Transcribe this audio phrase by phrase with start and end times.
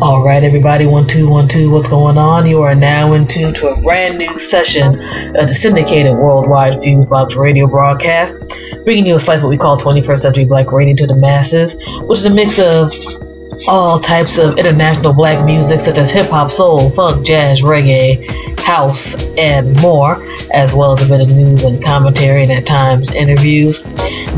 [0.00, 1.70] All right, everybody, one two one two.
[1.70, 2.46] What's going on?
[2.46, 4.94] You are now in tune to a brand new session
[5.34, 8.32] of the syndicated worldwide Fuse Fusebox radio broadcast,
[8.84, 11.72] bringing you a slice of what we call 21st century black radio to the masses,
[12.06, 12.92] which is a mix of
[13.66, 18.22] all types of international black music such as hip hop, soul, funk, jazz, reggae,
[18.60, 19.02] house,
[19.36, 20.22] and more,
[20.54, 23.82] as well as a bit of news and commentary and at times interviews.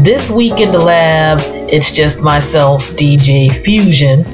[0.02, 4.24] This week in the lab, it's just myself, DJ Fusion.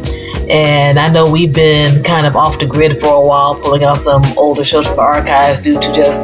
[0.48, 3.98] And I know we've been kind of off the grid for a while, pulling out
[4.04, 6.18] some older shows from the archives due to just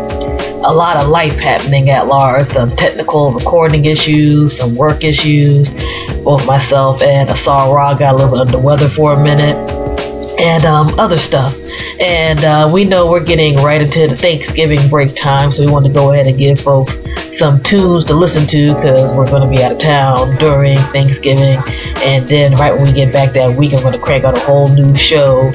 [0.64, 5.68] a lot of life happening at large, some technical recording issues, some work issues.
[6.23, 9.56] Both myself and Asar Ra got a little under the weather for a minute,
[10.43, 11.57] and um, other stuff.
[12.01, 15.87] And uh, we know we're getting right into the Thanksgiving break time, so we want
[15.87, 16.93] to go ahead and give folks
[17.38, 21.63] some tunes to listen to because we're going to be out of town during Thanksgiving.
[22.02, 24.40] And then right when we get back that week, I'm going to crank out a
[24.40, 25.51] whole new show.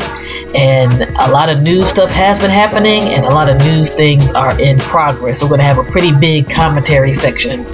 [0.55, 4.25] And a lot of new stuff has been happening, and a lot of new things
[4.29, 5.39] are in progress.
[5.39, 7.65] So we're going to have a pretty big commentary section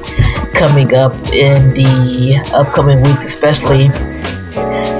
[0.53, 3.89] coming up in the upcoming weeks, especially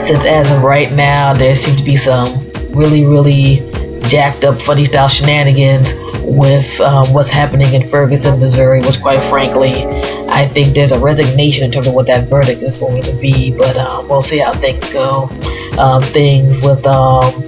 [0.08, 3.70] since as of right now, there seems to be some really, really
[4.10, 5.88] jacked up funny style shenanigans
[6.24, 9.86] with um, what's happening in Ferguson, Missouri, which quite frankly,
[10.28, 13.52] I think there's a resignation in terms of what that verdict is going to be,
[13.52, 15.30] but um, we'll see how things go.
[15.78, 17.42] Um, things with um,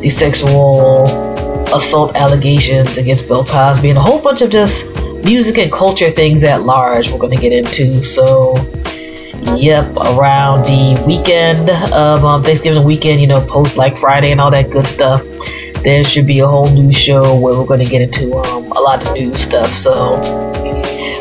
[0.00, 1.04] the sexual
[1.68, 4.74] assault allegations against Bill Cosby and a whole bunch of just
[5.24, 8.02] music and culture things at large we're going to get into.
[8.14, 8.54] So,
[9.56, 14.50] yep, around the weekend of um, Thanksgiving weekend, you know, post like Friday and all
[14.50, 15.22] that good stuff
[15.82, 18.80] there should be a whole new show where we're going to get into um, a
[18.80, 19.72] lot of new stuff.
[19.78, 20.18] So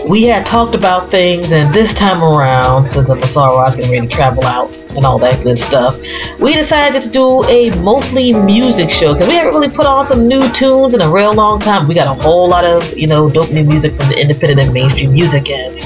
[0.08, 3.92] we had talked about things, and this time around, since I'm sorry I was getting
[3.92, 6.00] ready to travel out and all that good stuff,
[6.40, 10.28] we decided to do a mostly music show because we haven't really put on some
[10.28, 11.88] new tunes in a real long time.
[11.88, 14.74] We got a whole lot of you know dope new music from the independent and
[14.74, 15.84] mainstream music ends,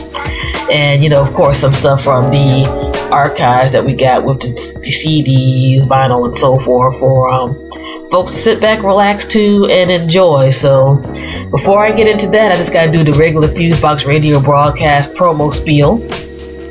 [0.71, 2.65] and you know of course some stuff from the
[3.11, 4.47] archives that we got with the,
[4.79, 7.53] the CDs, vinyl, and so forth for um,
[8.09, 10.51] folks to sit back, relax to, and enjoy.
[10.61, 10.95] So,
[11.51, 15.13] before I get into that, I just got to do the regular Fusebox radio broadcast
[15.13, 15.99] promo spiel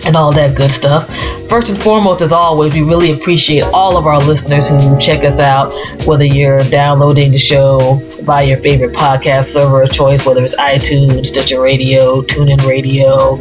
[0.04, 1.06] and all that good stuff.
[1.48, 5.40] First and foremost, as always, we really appreciate all of our listeners who check us
[5.40, 5.72] out,
[6.06, 11.26] whether you're downloading the show via your favorite podcast server of choice, whether it's iTunes,
[11.26, 13.36] Stitcher Radio, TuneIn Radio,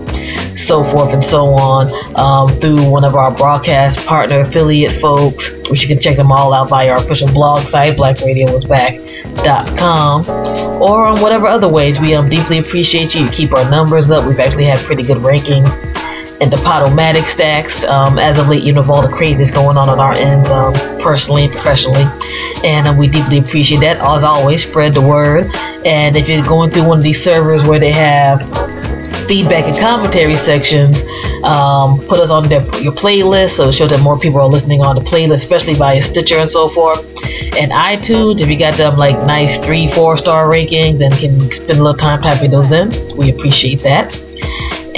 [0.66, 5.82] so forth and so on, um, through one of our broadcast partner affiliate folks, which
[5.82, 10.30] you can check them all out via our official blog site, blackradiowasback.com,
[10.82, 12.00] or on whatever other ways.
[12.00, 13.26] We um, deeply appreciate you.
[13.26, 14.26] You keep our numbers up.
[14.28, 15.99] We've actually had pretty good rankings
[16.42, 17.84] and the Podomatic stacks.
[17.84, 20.48] Um, as of late, you know, of all the craziness going on on our end,
[20.48, 22.06] um, personally and professionally.
[22.64, 23.98] And um, we deeply appreciate that.
[23.98, 25.46] As always, spread the word.
[25.86, 28.40] And if you're going through one of these servers where they have
[29.28, 30.98] feedback and commentary sections,
[31.44, 34.82] um, put us on their, your playlist so it shows that more people are listening
[34.82, 37.06] on the playlist, especially via Stitcher and so forth.
[37.58, 41.72] And iTunes, if you got them like nice three, four star rankings and can spend
[41.72, 44.29] a little time typing those in, we appreciate that.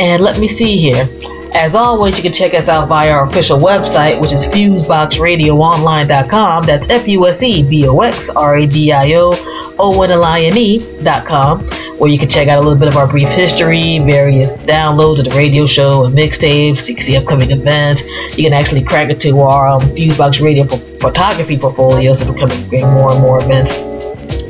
[0.01, 1.07] And let me see here.
[1.53, 6.65] As always, you can check us out via our official website, which is fuseboxradioonline.com.
[6.65, 10.09] That's F U S E B O X R A D I O O N
[10.09, 11.69] L I N E.com,
[11.99, 15.25] where you can check out a little bit of our brief history, various downloads of
[15.25, 16.87] the radio show and mixtapes.
[16.87, 18.01] You can see upcoming events.
[18.35, 20.63] You can actually crack it to our um, Fusebox Radio
[20.99, 23.90] photography portfolio, so coming bring more and more events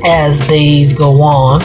[0.04, 1.60] as days go on.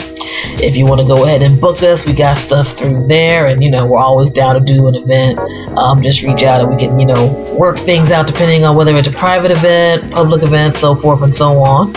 [0.60, 3.62] If you want to go ahead and book us, we got stuff through there, and
[3.62, 5.38] you know we're always down to do an event.
[5.78, 7.26] Um, just reach out and we can you know
[7.58, 11.34] work things out depending on whether it's a private event, public event, so forth and
[11.34, 11.94] so on.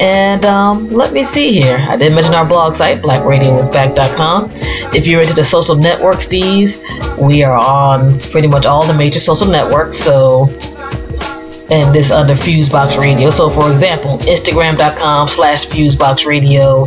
[0.00, 1.78] And um, let me see here.
[1.88, 4.50] I did mention our blog site, blackradiowasback.com.
[4.94, 6.82] If you're into the social networks, these
[7.18, 9.98] we are on pretty much all the major social networks.
[10.04, 10.46] So
[11.70, 13.30] and this under Fusebox Radio.
[13.30, 16.86] So, for example, Instagram.com slash Fusebox Radio,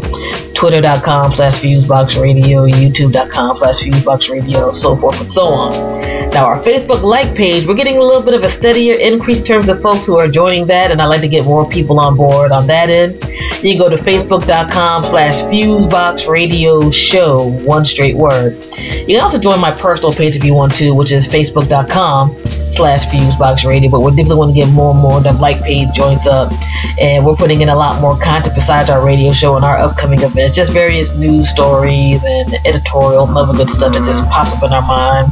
[0.53, 6.29] twitter.com slash Fusebox fuseboxradio, youtube.com slash fuseboxradio, so forth and so on.
[6.31, 9.45] Now, our Facebook like page, we're getting a little bit of a steadier increase in
[9.45, 12.15] terms of folks who are joining that, and I'd like to get more people on
[12.15, 13.15] board on that end.
[13.63, 18.63] You can go to facebook.com slash fuseboxradio show, one straight word.
[18.77, 22.37] You can also join my personal page if you want to, which is facebook.com
[22.75, 25.21] slash fuseboxradio, but we're definitely want to get more and more.
[25.21, 26.51] The like page joins up,
[26.99, 30.21] and we're putting in a lot more content besides our radio show and our upcoming
[30.21, 34.63] events, just various news stories and editorial and other good stuff that just pops up
[34.63, 35.31] in our mind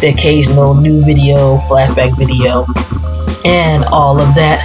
[0.00, 2.64] the occasional new video, flashback video,
[3.44, 4.64] and all of that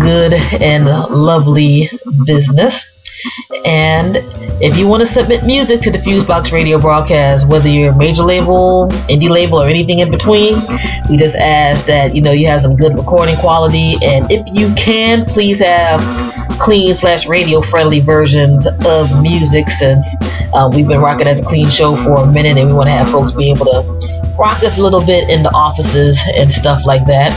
[0.00, 1.90] good and lovely
[2.24, 2.74] business.
[3.64, 4.16] And
[4.62, 8.22] if you want to submit music to the Fusebox radio broadcast, whether you're a major
[8.22, 10.54] label, indie label, or anything in between,
[11.08, 14.72] we just ask that you know you have some good recording quality, and if you
[14.74, 16.00] can, please have
[16.60, 20.04] clean slash radio friendly versions of music since
[20.54, 22.92] uh, we've been rocking as a clean show for a minute, and we want to
[22.92, 23.99] have folks be able to
[24.38, 27.30] rock us a little bit in the offices and stuff like that.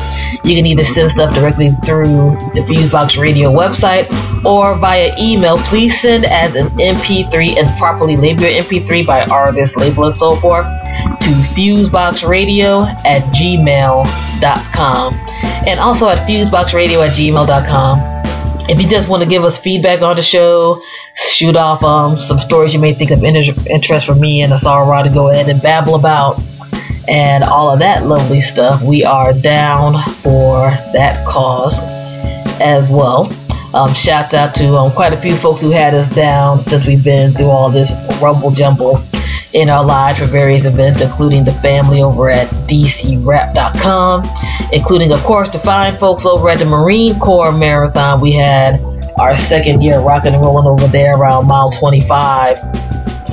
[0.43, 4.07] You can either send stuff directly through the Fusebox Radio website
[4.45, 5.57] or via email.
[5.57, 10.35] Please send as an MP3 and properly label your MP3 by artist, label, and so
[10.35, 15.13] forth to fuseboxradio at gmail.com
[15.67, 18.13] and also at fuseboxradio at gmail.com.
[18.69, 20.81] If you just want to give us feedback on the show,
[21.35, 25.09] shoot off um, some stories you may think of interest for me and Asara to
[25.09, 26.39] go ahead and babble about
[27.07, 28.81] and all of that lovely stuff.
[28.81, 31.75] We are down for that cause
[32.61, 33.31] as well.
[33.73, 37.03] Um, shouts out to um, quite a few folks who had us down since we've
[37.03, 37.89] been through all this
[38.21, 39.03] rumble jumble
[39.53, 44.29] in our lives for various events, including the family over at DCRap.com,
[44.71, 48.21] including, of course, the fine folks over at the Marine Corps Marathon.
[48.21, 48.79] We had
[49.17, 52.57] our second year rocking and rolling over there around mile 25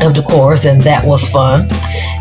[0.02, 1.66] of the course, and that was fun.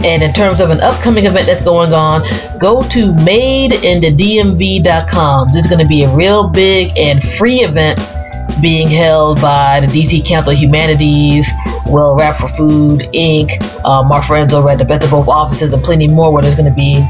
[0.03, 2.27] And in terms of an upcoming event that's going on,
[2.59, 5.47] go to madeinthedmv.com.
[5.53, 7.99] This is going to be a real big and free event
[8.61, 11.45] being held by the DC Council of Humanities,
[11.87, 15.73] Well Rap for Food, Inc., uh, our friends over at the Best of Both offices,
[15.73, 17.05] and plenty more where there's going to be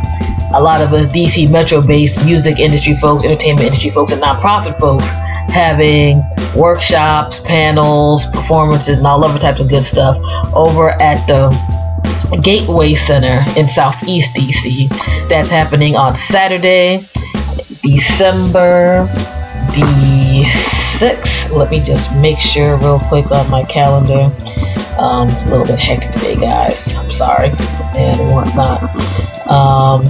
[0.54, 4.78] a lot of us DC Metro based music industry folks, entertainment industry folks, and nonprofit
[4.80, 5.06] folks
[5.50, 6.24] having
[6.56, 10.18] workshops, panels, performances, and all other types of good stuff
[10.54, 11.50] over at the
[12.42, 14.90] Gateway Center in Southeast DC.
[15.28, 17.08] That's happening on Saturday,
[17.82, 19.08] December
[19.72, 20.46] the
[21.00, 21.52] 6th.
[21.52, 24.34] Let me just make sure real quick on my calendar.
[24.98, 26.78] Um, a little bit hectic today, guys.
[26.96, 27.50] I'm sorry
[27.96, 28.84] and whatnot.
[29.48, 30.04] Um,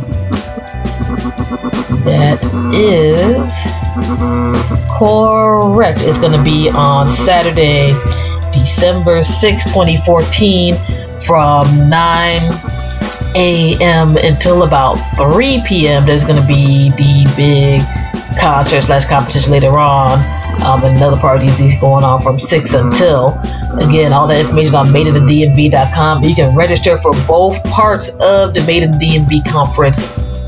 [2.06, 2.40] that
[2.74, 3.79] is
[4.98, 6.00] correct.
[6.02, 7.88] It's going to be on Saturday,
[8.52, 10.76] December 6, 2014
[11.26, 12.42] from 9
[13.36, 14.18] a.m.
[14.18, 16.06] until about 3 p.m.
[16.06, 17.82] There's going to be the big
[18.40, 20.20] concert slash competition later on.
[20.62, 23.40] Um, another party is going on from 6 until.
[23.80, 26.24] Again, all that information on madeinthedmv.com.
[26.24, 29.98] You can register for both parts of the Made in DMV conference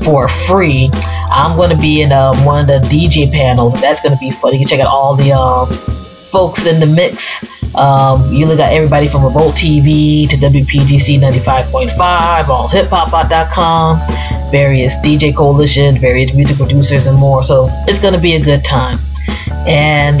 [0.04, 0.90] for free.
[1.30, 3.80] I'm going to be in uh, one of the DJ panels.
[3.80, 4.52] That's going to be fun.
[4.52, 5.72] You can check out all the um,
[6.30, 7.22] folks in the mix
[7.74, 13.98] um, you look at everybody from Revolt TV to WPGC 95.5, allhiphop.com,
[14.50, 17.42] various DJ coalition, various music producers, and more.
[17.42, 18.98] So it's going to be a good time.
[19.66, 20.20] And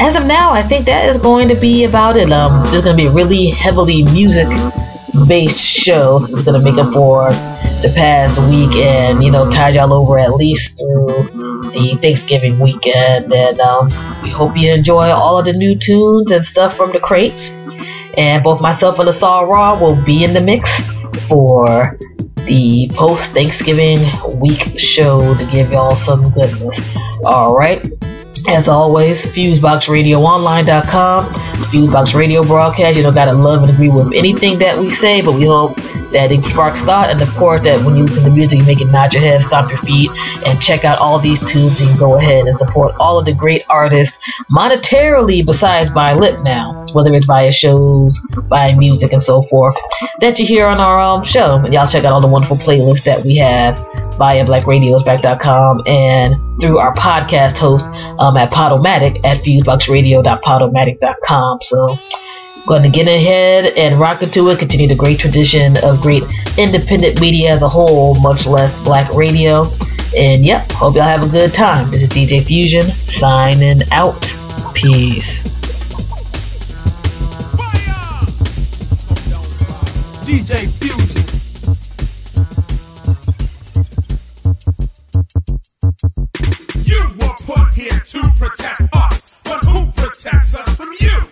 [0.00, 2.30] as of now, I think that is going to be about it.
[2.30, 4.46] Um, there's going to be a really heavily music
[5.26, 6.20] based show.
[6.22, 7.30] It's going to make up for
[7.82, 11.06] the past week and, you know, tide y'all over at least through
[11.72, 13.32] the Thanksgiving weekend.
[13.32, 13.88] And um,
[14.22, 17.34] we hope you enjoy all of the new tunes and stuff from the crates.
[18.16, 20.64] And both myself and Asar Ra will be in the mix
[21.28, 21.98] for
[22.46, 23.98] the post Thanksgiving
[24.38, 26.96] week show to give y'all some goodness.
[27.24, 27.86] Alright.
[28.48, 32.96] As always, FuseboxRadioOnline.com, Fusebox Radio broadcast.
[32.96, 35.76] You don't gotta love and agree with anything that we say, but we hope
[36.12, 38.80] that it sparks thought, and of course that when you listen to music, you make
[38.80, 40.10] it nod your head, stomp your feet,
[40.46, 41.80] and check out all these tunes.
[41.80, 44.14] and go ahead and support all of the great artists
[44.50, 48.16] monetarily, besides by lip now, whether it's via shows,
[48.48, 49.74] via music, and so forth
[50.20, 51.56] that you hear on our um, show.
[51.56, 53.78] And y'all check out all the wonderful playlists that we have
[54.18, 57.84] via BlackRadiosBack.com and through our podcast host
[58.18, 61.58] um, at Podomatic at FuseboxRadio.podomatic.com.
[61.62, 61.86] So
[62.66, 66.24] going to get ahead and rock into it, continue the great tradition of great
[66.58, 69.70] independent media as a whole, much less black radio.
[70.16, 71.90] And yep, hope y'all have a good time.
[71.90, 74.20] This is DJ Fusion signing out.
[74.74, 75.42] Peace.
[80.26, 81.22] DJ Fusion.
[86.82, 91.25] You were put here to protect us, but who protects us from you?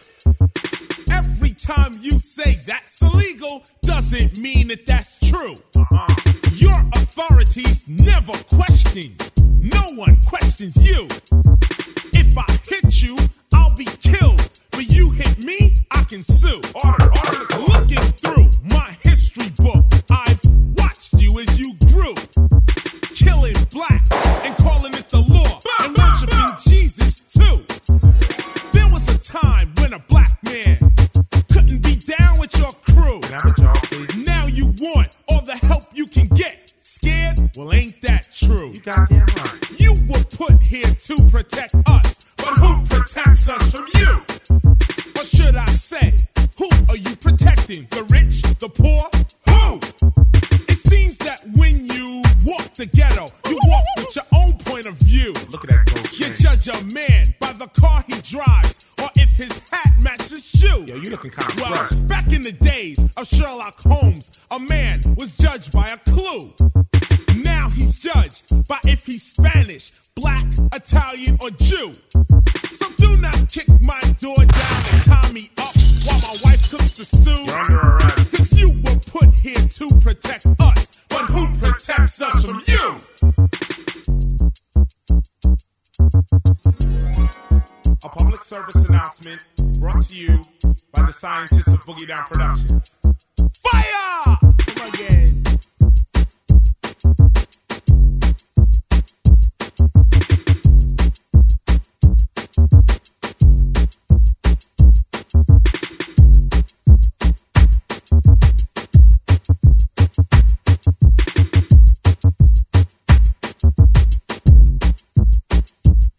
[2.36, 5.54] Every time you say that's illegal, doesn't mean that that's true.
[5.76, 6.14] Uh-huh.
[6.54, 9.16] Your authorities never question.
[9.60, 11.08] No one questions you.
[38.84, 39.80] Goddamn right.
[39.80, 44.20] You were put here to protect us, but who protects us from you?
[45.16, 46.12] Or should I say,
[46.58, 47.88] who are you protecting?
[47.88, 49.08] The rich, the poor?
[49.48, 49.80] Who?
[50.68, 55.00] It seems that when you walk the ghetto, you walk with your own point of
[55.00, 55.32] view.
[55.48, 59.34] Look at that gold You judge a man by the car he drives, or if
[59.36, 60.84] his hat matches shoe.
[60.84, 65.00] Yo, you looking kind of well, back in the days of Sherlock Holmes, a man
[65.16, 65.32] was
[91.86, 92.96] Boogie Down Productions.
[93.62, 94.36] Fire!
[94.74, 95.42] Come again.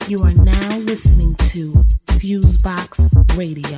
[0.08, 1.74] You are now listening to
[2.20, 3.75] Fusebox Radio.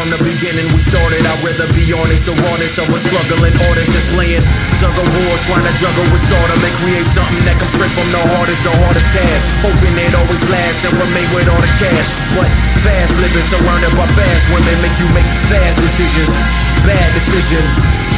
[0.00, 1.20] From the beginning, we started.
[1.28, 4.40] I'd rather be honest, the rawness of a struggling artist displaying
[4.80, 8.22] juggle war, trying to juggle with stardom and create something that comes straight from the
[8.32, 9.44] hardest, the hardest task.
[9.60, 12.16] Hoping it always lasts and remain with all the cash.
[12.32, 12.48] But
[12.80, 16.32] fast living, surrounded by fast women, make you make fast decisions.
[16.86, 17.64] Bad decision.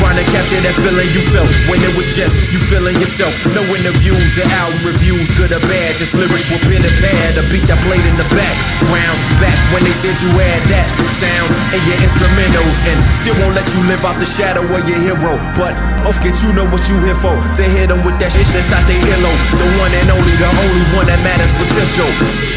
[0.00, 3.30] Trying to capture that feeling you felt when it was just you feeling yourself.
[3.54, 5.94] No interviews or album reviews, good or bad.
[5.94, 7.38] Just lyrics were pen and pad.
[7.38, 9.18] A beat that played in the background.
[9.38, 12.78] Back when they said you had that sound in your instrumentals.
[12.88, 15.38] And still won't let you live out the shadow of your hero.
[15.54, 17.34] But off get you know what you here for.
[17.34, 19.40] To hit them with that shit that's out their earlobe.
[19.54, 22.51] The one and only, the only one that matters potential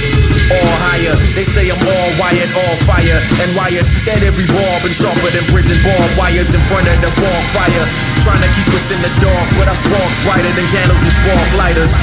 [0.52, 1.16] all higher.
[1.34, 5.46] They say I'm all wired, all fire, and wires that every ball been sharper than
[5.50, 7.86] prison barbed wires in front of the fog fire.
[8.22, 11.50] Trying to keep us in the dark, but our sparks brighter than candles with spark
[11.58, 11.94] lighters.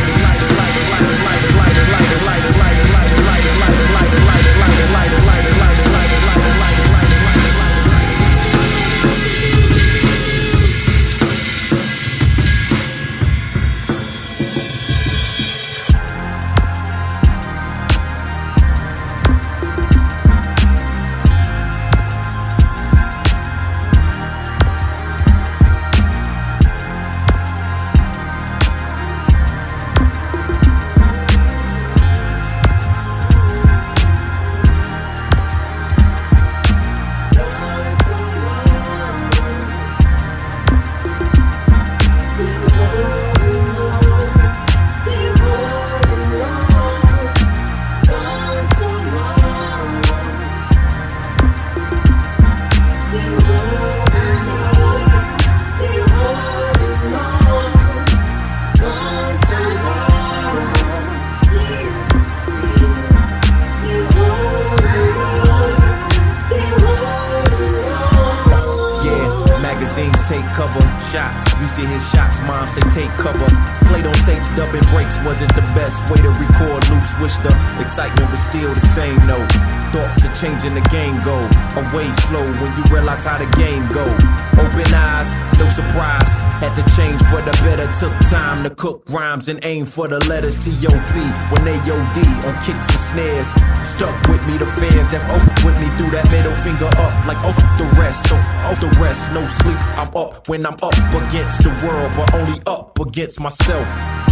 [89.42, 91.14] Rhymes and aim for the letters T.O.P.
[91.50, 93.48] when they OD on kicks and snares.
[93.82, 97.38] Stuck with me, the fans that off with me through that middle finger up like
[97.44, 98.28] off the rest.
[98.28, 99.78] So off the rest, no sleep.
[99.96, 100.94] I'm up when I'm up
[101.28, 104.31] against the world, but only up against myself.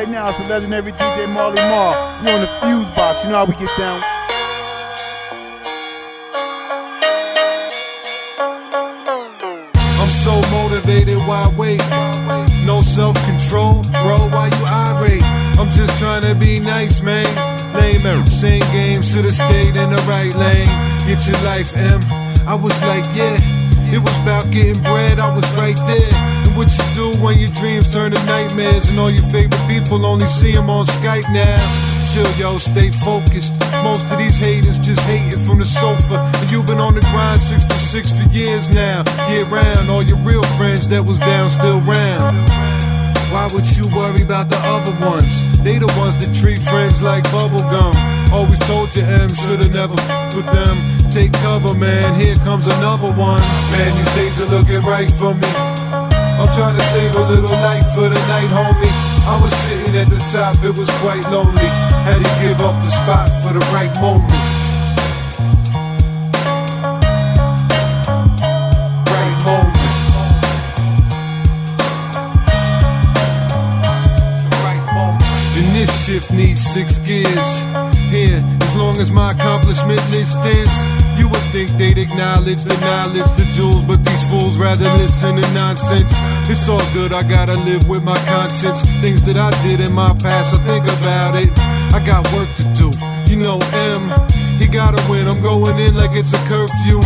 [0.00, 1.92] right now it's a legendary DJ Marley Marl.
[2.24, 4.00] You on the fuse box, you know how we get down.
[10.00, 11.84] I'm so motivated, why wait?
[12.64, 15.24] No self control, bro, why you irate?
[15.60, 17.28] I'm just trying to be nice, man.
[17.76, 20.70] Lame, same game, should've stayed in the right lane.
[21.04, 22.00] Get your life, M.
[22.48, 23.36] I was like, yeah,
[23.92, 27.92] it was about getting bread, I was right there what you do when your dreams
[27.92, 31.58] turn to nightmares and all your favorite people only see them on Skype now.
[32.08, 33.58] Chill, yo, stay focused.
[33.84, 36.18] Most of these haters just hating from the sofa.
[36.40, 39.04] And you've been on the grind 66 for years now.
[39.28, 42.36] Year round, all your real friends that was down still round.
[43.30, 45.46] Why would you worry about the other ones?
[45.62, 47.94] They the ones that treat friends like bubblegum.
[48.34, 49.94] Always told you M, should've never
[50.34, 50.76] with them.
[51.10, 53.40] Take cover, man, here comes another one.
[53.70, 55.69] Man, these days are looking right for me.
[56.40, 58.88] I'm trying to save a little life for the night, homie.
[59.28, 61.68] I was sitting at the top, it was quite lonely.
[62.08, 64.32] Had to give up the spot for the right moment.
[69.04, 69.76] Right moment.
[74.64, 75.22] Right moment.
[75.60, 77.60] And this shift needs six gears.
[78.08, 83.28] Here, as long as my accomplishment list is you would think they'd acknowledge the knowledge,
[83.36, 86.16] the jewels, but these fools rather listen to nonsense.
[86.48, 88.80] It's all good, I gotta live with my conscience.
[89.04, 91.52] Things that I did in my past, I think about it.
[91.92, 92.88] I got work to do.
[93.28, 93.60] You know,
[93.92, 94.02] M,
[94.56, 95.28] he gotta win.
[95.28, 97.04] I'm going in like it's a curfew.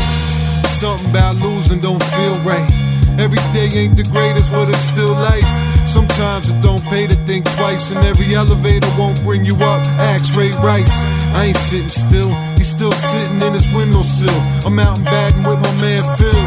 [0.70, 2.70] Something about losing don't feel right.
[3.18, 5.46] Every day ain't the greatest, but it's still life.
[5.86, 9.82] Sometimes it don't pay to think twice, and every elevator won't bring you up.
[9.98, 11.04] Ask Ray Rice.
[11.34, 12.30] I ain't sitting still,
[12.64, 14.40] he's still sitting in his windowsill.
[14.64, 16.44] I'm out in Baton with my man Phil.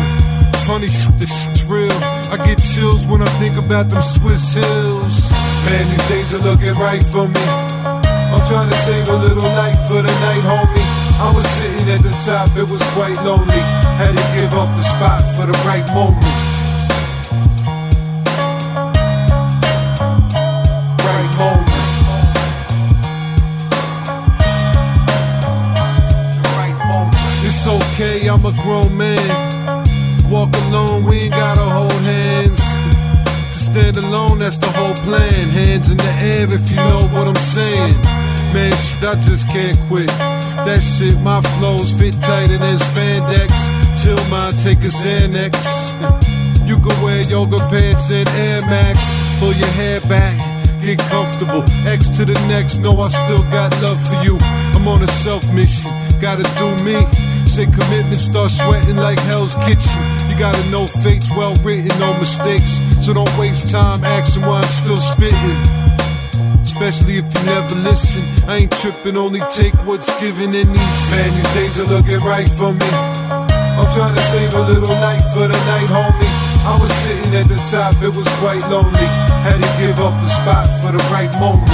[0.65, 1.93] Funny shit, this shit's real.
[2.33, 5.29] I get chills when I think about them Swiss hills.
[5.69, 7.45] Man, these days are looking right for me.
[8.33, 10.87] I'm trying to save a little night for the night, homie.
[11.21, 13.61] I was sitting at the top, it was quite lonely.
[14.01, 16.25] Had to give up the spot for the right moment.
[21.05, 21.76] right moment.
[27.67, 29.27] Okay, I'm a grown man.
[30.31, 32.63] Walk alone, we ain't gotta hold hands.
[33.51, 35.49] To stand alone, that's the whole plan.
[35.49, 37.95] Hands in the air if you know what I'm saying.
[38.53, 40.07] Man, shit, I just can't quit.
[40.63, 43.67] That shit, my flows fit tighter than spandex.
[44.03, 45.95] Chill mind, take a Xanax.
[46.67, 49.39] You can wear yoga pants and Air Max.
[49.39, 50.35] Pull your hair back,
[50.81, 51.63] get comfortable.
[51.87, 54.37] X to the next, know I still got love for you.
[54.75, 57.26] I'm on a self mission, gotta do me.
[57.47, 59.97] Say commitment, start sweating like Hell's Kitchen.
[60.29, 62.77] You gotta know fate's well written, no mistakes.
[63.01, 65.57] So don't waste time asking why I'm still spitting.
[66.61, 68.21] Especially if you never listen.
[68.45, 70.99] I ain't tripping, only take what's given in these.
[71.09, 72.91] Man, these days are looking right for me.
[73.33, 76.29] I'm trying to save a little light for the night, homie.
[76.61, 79.07] I was sitting at the top, it was quite lonely.
[79.47, 81.71] Had to give up the spot for the right moment.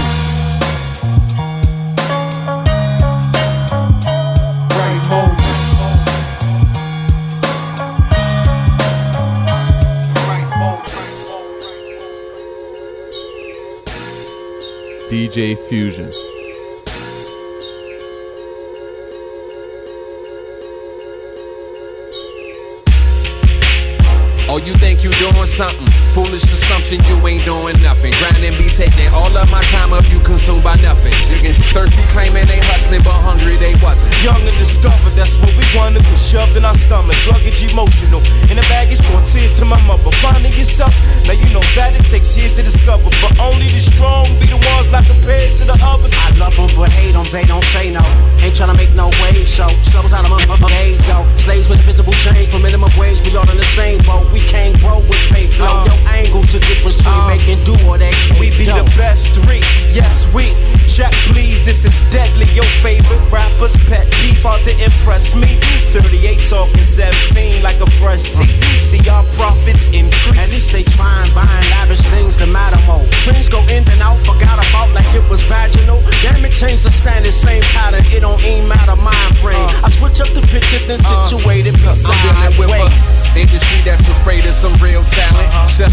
[4.71, 5.52] Right moment.
[15.13, 16.09] DJ Fusion.
[24.49, 26.02] Oh, you think you're doing something?
[26.13, 28.13] Foolish assumption, you ain't doing nothing.
[28.21, 31.09] Grinding be taking all of my time up, you consumed by nothing.
[31.25, 34.13] Jigging, thirsty, claiming they hustling, but hungry they wasn't.
[34.21, 36.05] Young and discovered, that's what we wanted.
[36.13, 38.21] Was shoved in our stomachs, luggage emotional.
[38.53, 40.13] In the baggage, brought tears to my mother.
[40.21, 40.93] Finding yourself,
[41.25, 43.09] now you know that it takes years to discover.
[43.17, 46.13] But only the strong be the ones not compared to the others.
[46.13, 48.05] I love them, but hate them, they don't say no.
[48.45, 49.73] Ain't tryna make no wave show.
[49.81, 51.25] Slows how the motherfucker days go.
[51.41, 53.17] Slaves with invisible chains for minimum wage.
[53.25, 54.29] We all in the same boat.
[54.29, 55.65] We can't grow with faith flow.
[55.65, 59.63] Uh, Your angles a difference between uh, making do that We be the best three,
[59.93, 60.53] yes we.
[60.87, 62.45] Check please, this is deadly.
[62.53, 65.57] Your favorite rapper's pet peeve, hard to impress me.
[65.89, 68.53] 38 talking 17 like a fresh tee.
[68.81, 70.37] See our profits increase.
[70.37, 73.05] At least they trying, buying lavish things to matter more.
[73.23, 76.01] Trends go in and out, forgot about like it was vaginal.
[76.21, 78.05] Damn it, change the standard, same pattern.
[78.09, 79.57] It don't even matter mind frame.
[79.57, 83.81] Uh, I switch up the picture, then uh, situate it I'm dealing with a industry
[83.85, 85.47] that's afraid of some real talent.
[85.49, 85.65] Uh-huh.
[85.65, 85.92] Shall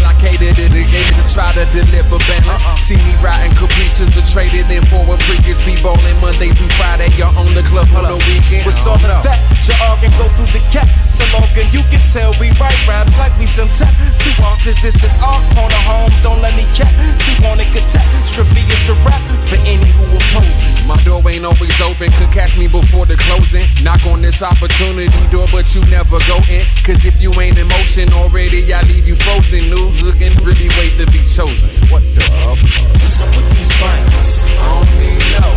[0.61, 2.61] to the games to try to deliver balance?
[2.61, 2.77] Uh-uh.
[2.77, 7.09] See me riding caprices or traded in for a previous be bowling Monday through Friday.
[7.17, 8.67] You're on the club on the weekend.
[8.67, 12.51] With all of that, your can go through the catalog and you can tell we
[12.59, 13.93] write raps like we some tech.
[14.21, 16.19] Two artists, this is our corner homes.
[16.21, 16.91] Don't let me cap.
[17.21, 18.61] She wanna catastrophe.
[18.67, 20.89] It's a rap for any who opposes.
[20.89, 23.65] My door ain't always open, could catch me before the closing.
[23.81, 26.65] Knock on this opportunity door, but you never go in.
[26.83, 29.71] Cause if you ain't in motion already, I leave you frozen.
[29.91, 31.69] News looking really wait to be chosen.
[31.91, 32.55] What the fuck?
[32.95, 34.47] What's up with these binders?
[34.47, 35.47] I don't mean no.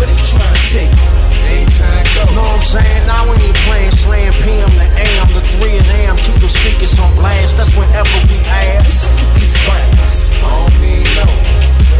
[0.00, 1.12] Where they trying to take you?
[1.44, 2.24] They ain't trying to go.
[2.32, 3.06] Know what I'm saying?
[3.06, 6.16] Now we ain't playing slam PM to AM to 3 and AM.
[6.16, 7.56] Keep the speakers on blast.
[7.56, 8.38] That's whenever we
[8.80, 10.32] What's up with these binders?
[10.32, 11.26] I don't mean no.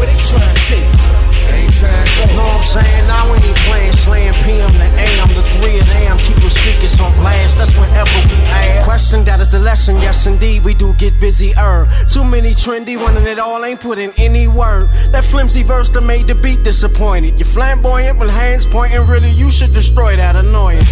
[0.01, 1.36] Where they trying to take you?
[2.35, 3.07] Know what I'm saying?
[3.07, 6.17] Now we ain't playing slam PM to AM to 3 and AM.
[6.17, 7.57] Keep the speakers on blast.
[7.57, 8.85] That's whenever we ask.
[8.85, 9.97] Question that is the lesson.
[9.97, 11.53] Yes, indeed, we do get busy.
[11.57, 14.89] Er, too many trendy, and it all ain't put in any word.
[15.11, 17.37] That flimsy verse that made the beat disappointed.
[17.37, 19.05] You're flamboyant with hands pointing.
[19.05, 20.83] Really, you should destroy that annoying.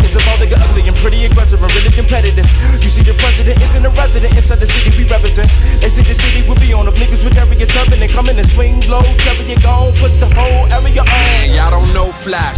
[0.00, 2.48] It's about to get ugly and pretty aggressive and really competitive.
[2.80, 5.52] You see, the president isn't a resident inside the city we represent.
[5.80, 8.38] They say the city will be on if niggas with area turban and come in
[8.38, 9.04] and swing low.
[9.20, 12.56] Chariot gon' put the whole area Man, y'all don't know flash.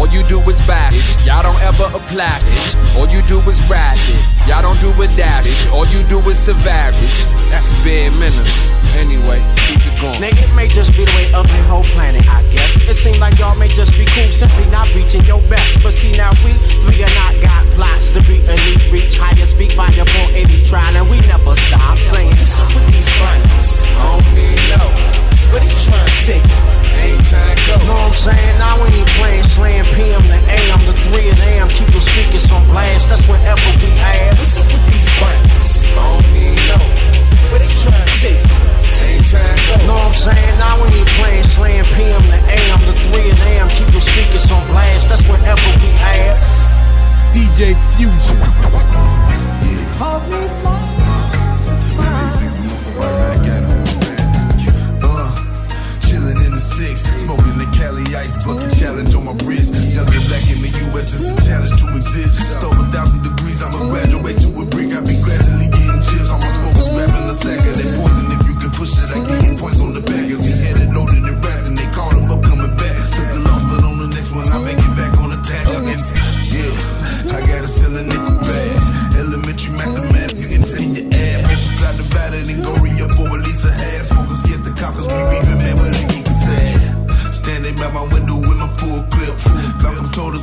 [0.00, 0.96] All you do is back.
[1.28, 2.40] Y'all don't ever apply.
[2.96, 4.22] All you do is ride it.
[4.48, 5.68] Y'all don't do dash.
[5.68, 7.14] All you do is survive it.
[7.52, 8.48] That's bare minimum.
[8.96, 10.16] Anyway, keep it going.
[10.16, 12.80] Nigga, it may just be the way of the whole planet, I guess.
[12.88, 15.82] It seems like y'all may just be cool, simply not reaching your best.
[15.82, 19.72] But see, now we three are not got plots to be elite, reach higher, speak
[19.72, 22.32] fire upon any trial, and we never stop saying.
[22.32, 23.08] What's up with these?
[23.20, 24.24] I don't
[24.78, 25.37] no.
[25.48, 26.60] Where they trying to take you?
[26.92, 27.74] They ain't trying to go.
[27.88, 28.54] Know what I'm saying?
[28.60, 31.68] Now we ain't playing slam PM to AM to 3 and AM.
[31.72, 33.88] Keep the speakers on blast, that's whenever we
[34.36, 35.88] What's up with these binders?
[35.88, 36.78] I don't mean no.
[37.48, 38.60] Where they trying to take you?
[38.92, 39.88] They ain't trying to go.
[39.88, 40.54] Know what I'm saying?
[40.60, 43.68] Now we ain't playing slam PM to AM to 3 and AM.
[43.72, 45.90] Keep the speakers on blast, that's whenever we
[46.28, 46.68] ask.
[47.32, 48.36] DJ Fusion.
[50.00, 50.77] Uh,
[60.88, 62.52] in the US is a challenge to exist.
[62.52, 64.92] Stove a thousand degrees, I'ma graduate to a brick.
[64.92, 66.30] I be gradually getting chips.
[66.30, 68.26] All my smokers grabbing the sack of that poison.
[68.32, 70.24] If you can push it, I give you points on the back.
[70.28, 72.96] As he had it loaded and wrapped, and they called him up coming back.
[73.12, 75.64] Took a loss, but on the next one, I make it back on attack.
[75.76, 78.86] And yeah, I got a selling nickel bags.
[79.18, 81.42] Elementary mathematics, you can take your ass.
[81.44, 84.08] Multiply, divide it, and go re up for at least a half.
[84.08, 87.34] Smokers get the coppers, we beefing, man, where the geek is at.
[87.34, 88.47] Standing by my window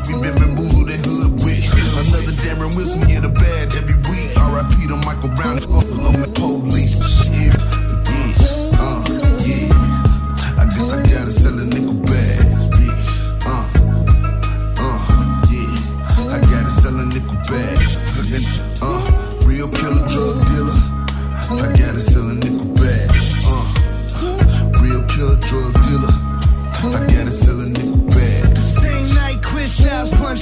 [0.08, 1.66] we been bamboozled and hood with.
[1.96, 4.38] Another Darren Wilson get a badge every week.
[4.38, 4.88] R.I.P.
[4.88, 6.55] to Michael Brown and Buffalo and.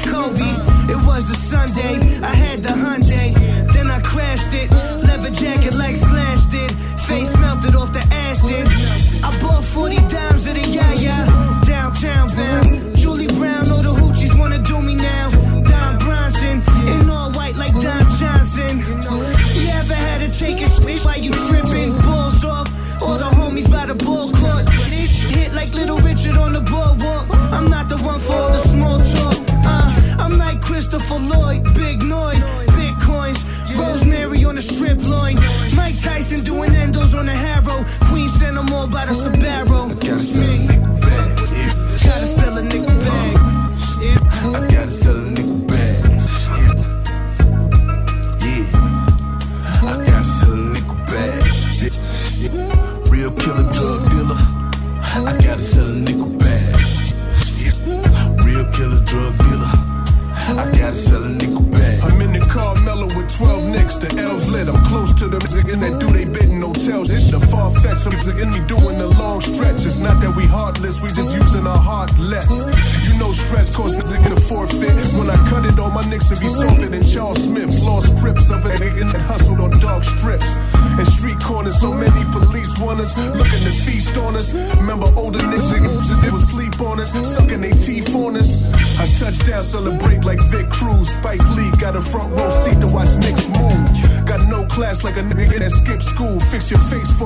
[0.02, 0.40] Kobe.
[0.90, 2.13] It was the Sunday.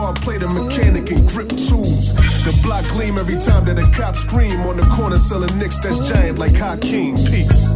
[0.08, 2.16] I play the mechanic, and grip tools.
[2.46, 6.08] The block gleam every time that a cop scream on the corner selling nicks that's
[6.08, 7.16] giant like Hakeem.
[7.16, 7.67] Peace.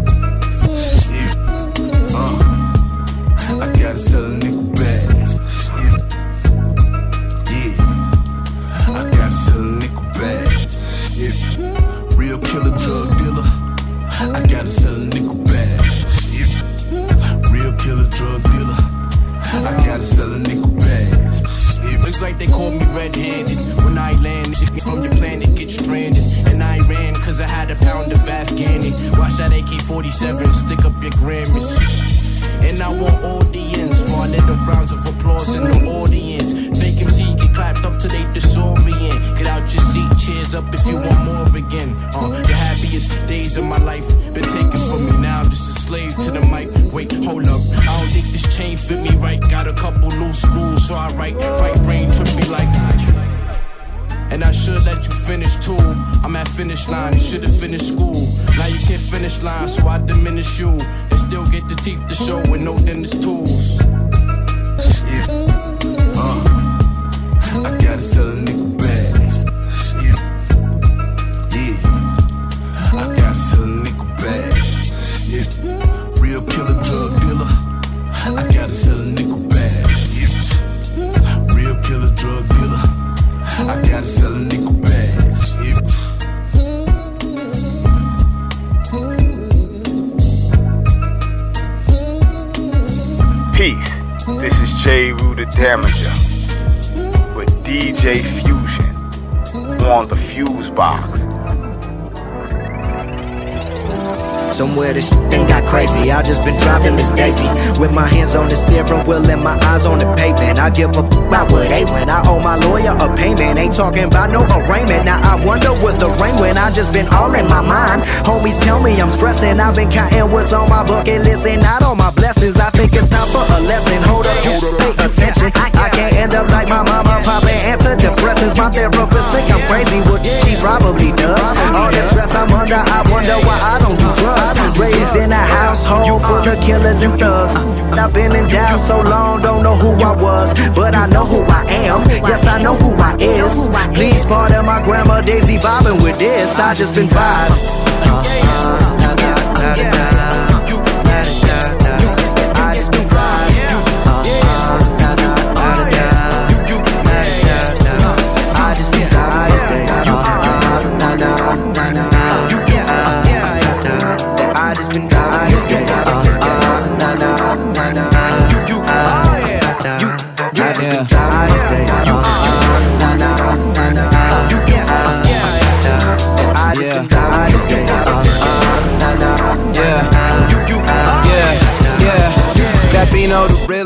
[119.22, 119.62] stressing.
[119.62, 122.58] I've been counting what's on my bucket list and not on my blessings.
[122.58, 124.02] I think it's time for a lesson.
[124.10, 125.54] Hold up, you pay attention.
[125.78, 128.58] I can't end up like my mama, popping antidepressants.
[128.58, 131.38] My therapist think I'm crazy, what she probably does.
[131.78, 134.58] All the stress I'm under, I wonder why I don't do drugs.
[134.82, 137.54] Raised in a household full of killers and thugs.
[137.94, 141.46] I've been in doubt so long, don't know who I was, but I know who
[141.46, 142.02] I am.
[142.26, 143.54] Yes, I know who I is.
[143.94, 146.58] Please pardon my grandma Daisy vibing with this.
[146.58, 147.62] I just been vibing.
[148.02, 148.91] Uh, uh.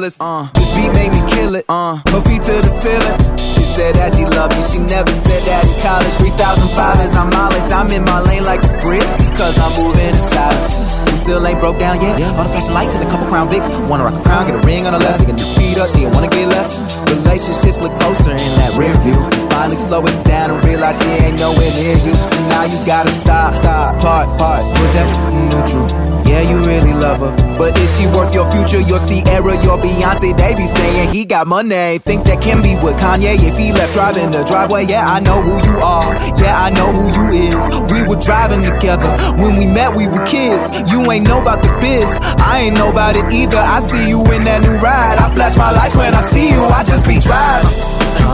[0.05, 0.17] feelings.
[0.19, 1.65] Uh, this beat made me kill it.
[1.69, 3.17] Uh, no feet to the ceiling.
[3.37, 4.61] She said that she loved me.
[4.61, 6.13] She never said that in college.
[6.21, 7.69] 3005 is my mileage.
[7.71, 10.77] I'm in my lane like a brisk because I'm moving in silence.
[11.09, 12.21] We still ain't broke down yet.
[12.37, 13.69] All the flashing lights and a couple crown Vics.
[13.89, 15.19] Wanna rock a crown, get a ring on her left.
[15.19, 15.89] She can do feet up.
[15.89, 16.84] She don't wanna get left
[17.23, 19.17] relationships look closer in that rear view.
[19.49, 22.13] Finally slow it down and realize she ain't nowhere near you.
[22.15, 25.07] So now you gotta stop, stop, part, part, put that
[25.51, 26.15] neutral.
[26.25, 27.31] Yeah, you really love her.
[27.57, 28.81] But is she worth your future?
[28.81, 32.01] Your Sierra, your Beyonce, they be saying he got money.
[32.01, 34.89] Think that can be with Kanye if he left driving the driveway.
[34.89, 36.17] Yeah, I know who you are.
[36.41, 37.63] Yeah, I know who you is.
[37.93, 39.07] We were driving together.
[39.37, 40.65] When we met, we were kids.
[40.91, 42.09] You ain't know about the biz.
[42.41, 43.61] I ain't know about it either.
[43.61, 45.21] I see you in that new ride.
[45.21, 46.63] I flash my lights when I see you.
[46.73, 47.69] I just be driving.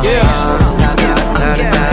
[0.03, 1.90] Yeah.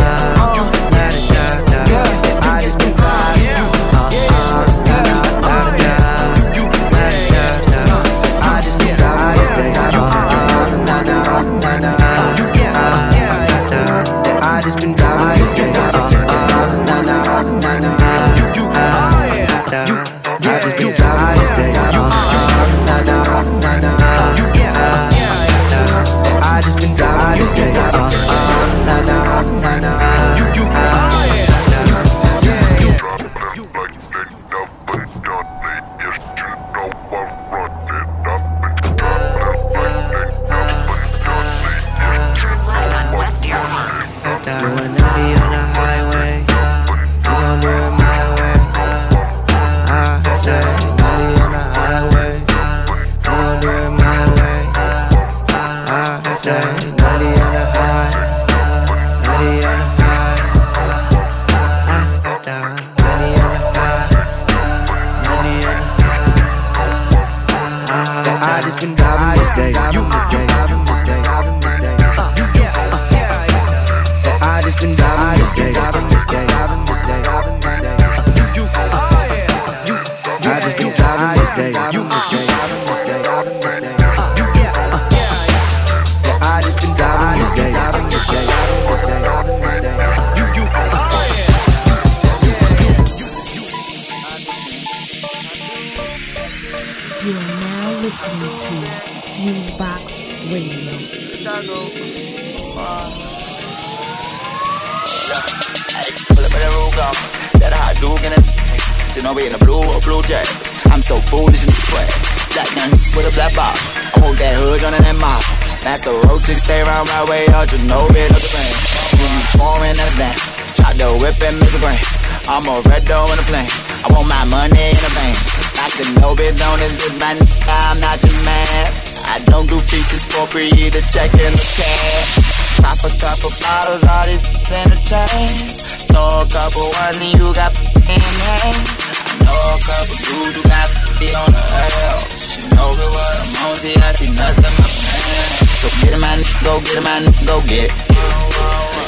[126.88, 128.86] friends with my nigga, I'm not your man.
[129.28, 132.80] I don't do features for free, the check in the cash.
[132.80, 135.84] Pop a couple bottles, all these in the chains.
[136.08, 138.80] Throw a couple ones and you got in hand.
[138.88, 140.88] I know a couple dudes who got
[141.20, 142.20] be on the hell.
[142.40, 145.48] She know it what I'm on, see, I see nothing, my man.
[145.76, 147.92] So get in my nigga, go get in my nigga, go get it.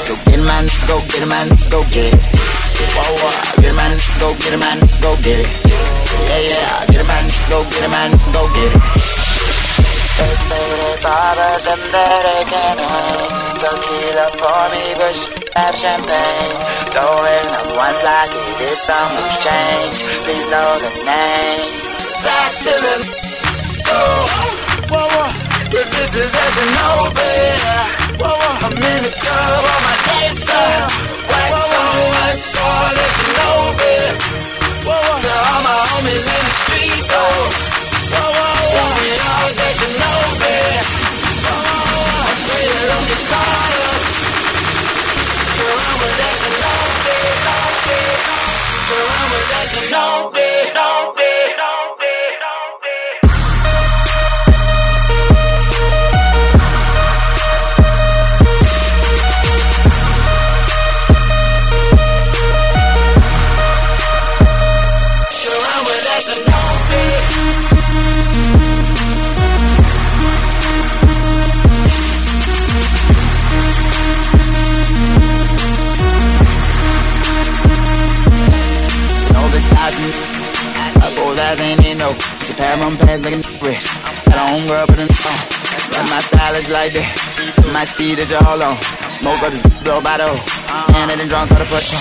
[0.05, 2.21] So get in my nigga, go get in my nigga, go get it.
[2.93, 5.60] Whoa, whoa, get in my nigga, go get in my nigga, go get it
[15.81, 16.61] champagne.
[16.93, 19.97] Throwing up ones like it is some loose change.
[20.23, 21.65] Please know the name.
[22.21, 22.97] That's still a
[23.89, 24.29] oh,
[24.93, 25.29] whoa, whoa.
[25.73, 28.21] If this is that you know, baby.
[28.21, 28.65] Whoa, whoa.
[28.65, 30.69] I'm in the club on my dancer.
[31.33, 34.30] Wax on, wax on, let you know, baby.
[34.81, 37.45] To all my homies in the street, though.
[38.11, 38.97] Whoa, whoa, whoa.
[38.97, 40.81] We all that you know, whoa.
[45.85, 47.45] I'm with that you know, baby.
[48.89, 50.73] Surround with that you know, baby.
[50.73, 51.20] Know.
[81.51, 82.15] I four thousand in no.
[82.39, 83.83] It's a pair of pants looking rich.
[84.23, 85.39] Got a home girl, but a on.
[85.91, 87.07] But my style is like that.
[87.75, 88.79] My steed is all on.
[89.11, 90.31] Smoke up this blow by the.
[90.95, 91.99] And I done drunk all the push on.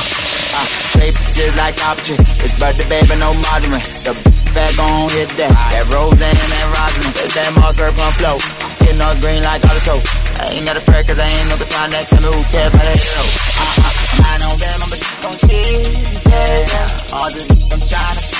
[0.54, 2.14] Uh, trade bitches like option.
[2.14, 3.82] It's butter baby, no margarine.
[4.06, 4.14] The
[4.54, 5.50] fat gon' hit that.
[5.74, 7.10] That rose and that rosin.
[7.18, 8.38] It's that moss purple pump flow.
[8.86, 9.98] Getting all green like all the show.
[10.38, 12.30] I ain't got a prayer cause I ain't no guitar next to me.
[12.30, 13.24] Who cares about that hero?
[13.58, 13.90] Uh, uh,
[14.22, 15.90] mine on them, I'm a gon' shit.
[16.22, 17.18] Yeah, yeah.
[17.18, 18.39] All this I'm tryna your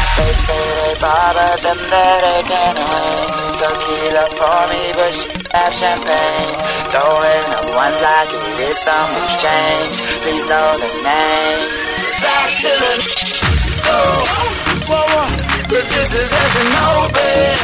[0.17, 5.73] They say they bother them that they can hang Tequila for me, but she have
[5.73, 6.55] champagne
[6.91, 11.63] Throwing up ones like it is some loose change Please know the name
[12.19, 13.21] That's a
[13.87, 14.23] Oh,
[14.87, 15.27] whoa, whoa
[15.71, 17.55] But this is as you know, baby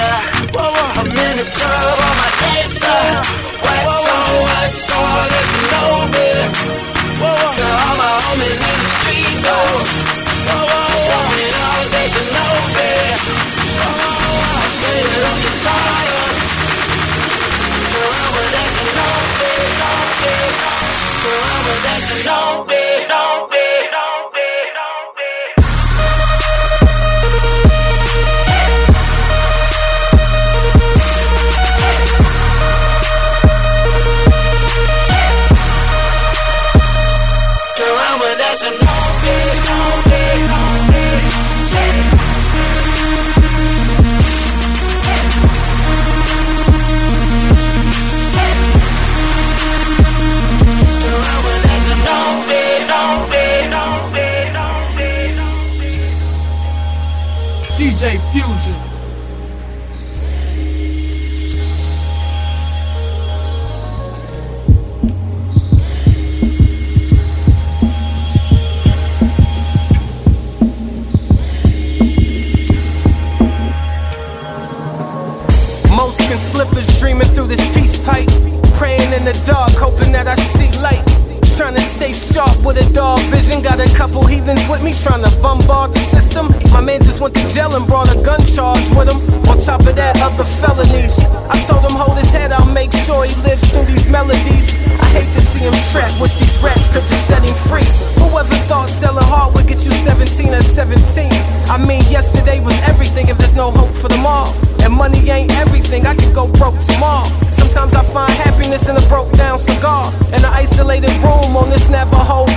[0.56, 2.80] Whoa, whoa I'm in the club on my dance
[3.60, 5.28] Wax on, wax on,
[6.16, 6.56] baby
[7.20, 10.07] Whoa, whoa To all my homies in the street, though
[76.38, 78.30] Slippers dreaming through this peace pipe.
[78.76, 81.07] Praying in the dark, hoping that I see light.
[81.58, 83.66] Trying to stay sharp with a dog vision.
[83.66, 86.54] Got a couple heathens with me trying to bombard the system.
[86.70, 89.18] My man just went to jail and brought a gun charge with him.
[89.50, 91.18] On top of that, other felonies.
[91.50, 94.70] I told him hold his head, I'll make sure he lives through these melodies.
[95.02, 96.22] I hate to see him trapped.
[96.22, 97.90] Wish these raps could just set him free.
[98.22, 101.26] Whoever thought selling hard would get you 17 at 17?
[101.74, 104.54] I mean, yesterday was everything if there's no hope for tomorrow.
[104.86, 107.28] And money ain't everything, I could go broke tomorrow.
[107.50, 110.14] Sometimes I find happiness in a broke down cigar.
[110.30, 112.48] In an isolated room on this Navajo.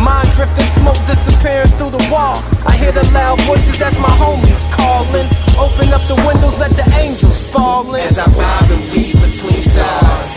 [0.00, 2.40] Mind drifting, smoke disappearing through the wall.
[2.64, 5.28] I hear the loud voices, that's my homies calling.
[5.60, 8.00] Open up the windows, let the angels fall in.
[8.00, 10.34] As I bob and weave between stars,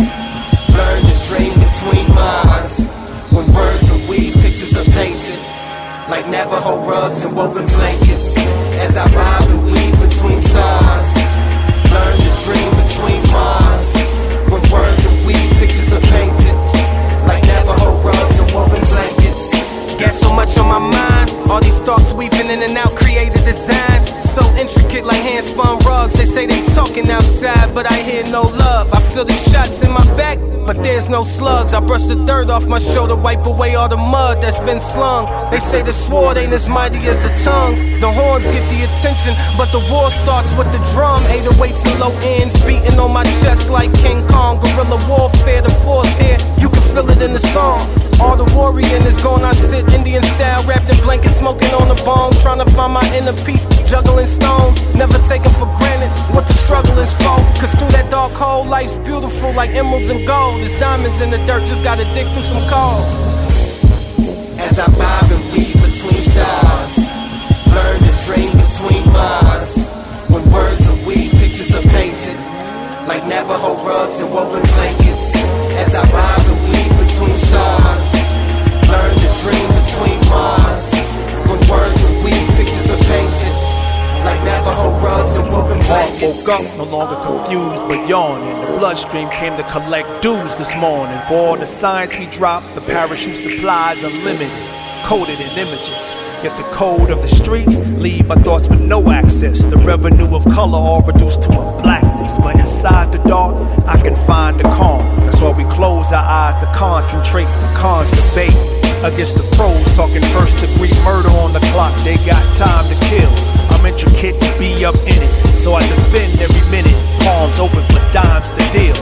[0.68, 2.92] learn to dream between minds.
[3.32, 5.40] When words are weave, pictures are painted.
[6.12, 8.36] Like Navajo rugs and woven blankets.
[8.84, 11.12] As I bob and weave between stars,
[11.88, 13.92] learn to dream between minds.
[14.52, 16.83] When words are weave, pictures are painted
[17.66, 19.52] Navajo rugs and woven blankets.
[19.98, 23.42] Got so much on my mind, all these thoughts weaving in and out, create a
[23.46, 24.23] design.
[24.34, 26.16] So intricate like hand spun rugs.
[26.16, 28.92] They say they talking outside, but I hear no love.
[28.92, 31.76] I feel the shots in my back, but there's no slugs.
[31.76, 35.30] I brush the dirt off my shoulder, wipe away all the mud that's been slung.
[35.52, 37.78] They say the sword ain't as mighty as the tongue.
[38.02, 41.22] The horns get the attention, but the war starts with the drum.
[41.30, 44.58] 808s and low ends beating on my chest like King Kong.
[44.58, 46.42] Guerrilla warfare, the force here.
[46.58, 47.86] You can feel it in the song.
[48.22, 52.00] All the warrior is gone, I sit Indian style, wrapped in blankets, smoking on the
[52.06, 56.54] bone, trying to find my inner peace, juggling stone, never taken for granted what the
[56.54, 57.38] struggle is for.
[57.60, 60.62] Cause through that dark hole, life's beautiful like emeralds and gold.
[60.62, 63.04] There's diamonds in the dirt, just gotta dig through some coal.
[64.60, 66.96] As I bob and weave between stars,
[67.68, 69.84] learn to dream between minds.
[70.32, 72.38] When words are weave, pictures are painted.
[73.08, 75.36] Like Navajo rugs and woven blankets.
[75.76, 78.08] As I bob and weave between stars,
[78.88, 80.90] learn to dream between minds.
[81.44, 83.23] When words are weave, pictures are painted.
[84.24, 86.48] Like Navajo rugs and woven blankets.
[86.48, 88.60] Woke up, no longer confused but yawning.
[88.62, 91.18] The bloodstream came to collect dues this morning.
[91.28, 94.52] For all the signs we dropped, the parachute supplies unlimited,
[95.04, 96.10] coded in images.
[96.44, 99.64] Yet the code of the streets leave my thoughts with no access.
[99.64, 102.38] The revenue of color all reduced to a blackness.
[102.38, 103.56] But inside the dark,
[103.88, 105.04] I can find the calm.
[105.22, 108.56] That's why we close our eyes to concentrate, the cons debate.
[109.04, 111.94] Against the pros talking first degree murder on the clock.
[112.04, 113.53] They got time to kill.
[113.74, 115.58] I'm intricate to be up in it.
[115.58, 116.96] So I defend every minute.
[117.26, 118.96] Palms open for dimes to deal.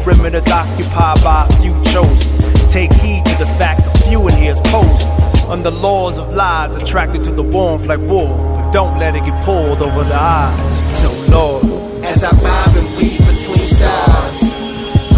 [0.00, 2.32] Perimeters occupied by a few chosen.
[2.68, 5.10] Take heed to the fact a few in here is posing.
[5.50, 8.32] Under laws of lies, attracted to the warmth like wool.
[8.56, 10.80] But don't let it get pulled over the eyes.
[11.02, 11.64] No, Lord.
[12.04, 14.56] As I bob and weave between stars,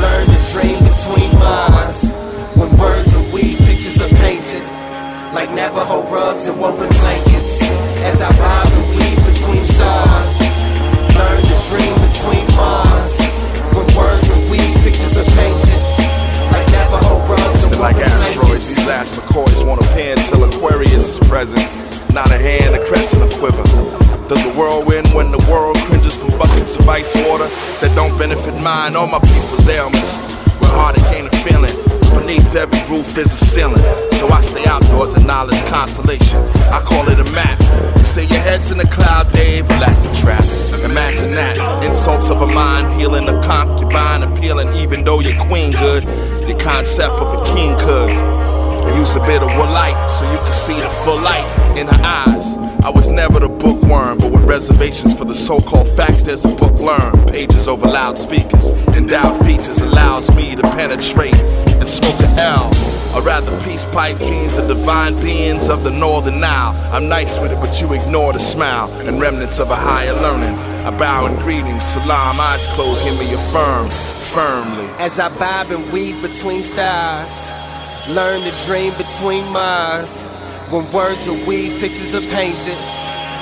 [0.03, 2.11] learn to dream between minds.
[2.59, 4.65] When words are weave, pictures are painted.
[5.33, 7.63] Like Navajo rugs and woven blankets.
[8.03, 8.82] As I bob
[9.73, 10.37] Stars
[11.17, 13.17] Learn to dream between minds.
[13.73, 15.81] When words are weak, pictures are painted.
[16.53, 17.65] Like Navajo runs.
[17.65, 21.65] It's like asteroids, these last McCoys won't appear until Aquarius is present.
[22.13, 23.65] Not a hand, a crescent, a quiver.
[24.29, 27.49] Does the world win when the world cringes from buckets of ice water
[27.81, 30.17] that don't benefit mine or my people's ailments?
[30.61, 31.82] We're hard a feeling.
[32.19, 33.83] Beneath every roof is a ceiling.
[34.13, 36.41] So I stay outdoors in knowledge constellation.
[36.71, 37.61] I call it a map.
[37.97, 40.45] You say your head's in the cloud, Dave, well, that's a trap.
[40.85, 41.85] Imagine that.
[41.85, 46.05] Insults of a mind healing a concubine, appealing even though you're queen good.
[46.47, 48.42] The concept of a king could.
[48.99, 52.03] Use a bit of a light so you can see the full light in her
[52.03, 52.57] eyes.
[52.85, 56.79] I was never the bookworm, but with reservations for the so-called facts, there's a book
[56.79, 57.31] learned.
[57.31, 58.67] Pages over loudspeakers.
[58.97, 62.71] Endowed features allows me to penetrate and smoke an L.
[63.15, 66.75] Or rather, peace pipe dreams, the divine beings of the northern Nile.
[66.93, 70.57] I'm nice with it, but you ignore the smile and remnants of a higher learning.
[70.87, 74.87] I bow in greetings, salam, eyes closed, hear me affirm firmly.
[74.99, 77.53] As I bob and weave between stars,
[78.09, 80.25] learn to dream between Mars.
[80.71, 82.77] When words are weave, pictures are painted.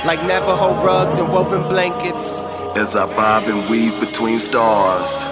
[0.04, 2.46] Like Navajo rugs and woven blankets.
[2.76, 5.24] As I bob and weave between stars,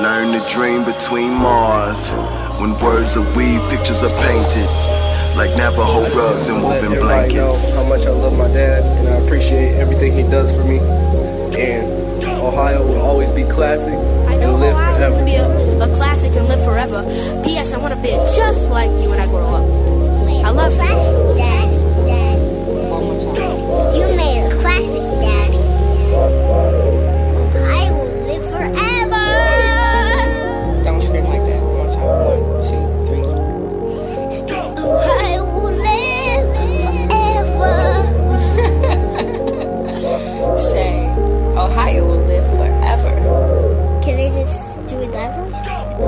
[0.00, 2.10] learn to dream between Mars.
[2.60, 4.68] When words are weave, pictures are painted.
[5.36, 7.74] Like Navajo rugs and woven blankets.
[7.74, 10.78] Know how much I love my dad, and I appreciate everything he does for me.
[11.54, 15.14] And Ohio will always be classic and live I forever.
[15.14, 17.02] want to be a, a classic and live forever.
[17.44, 17.72] P.S.
[17.72, 19.64] I want to be just like you when I grow up.
[20.44, 20.78] I love you.
[21.38, 21.68] Dad,
[22.06, 22.38] Dad.
[22.90, 23.94] One more time.
[23.94, 25.02] You made a classic,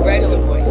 [0.03, 0.64] Regular voice,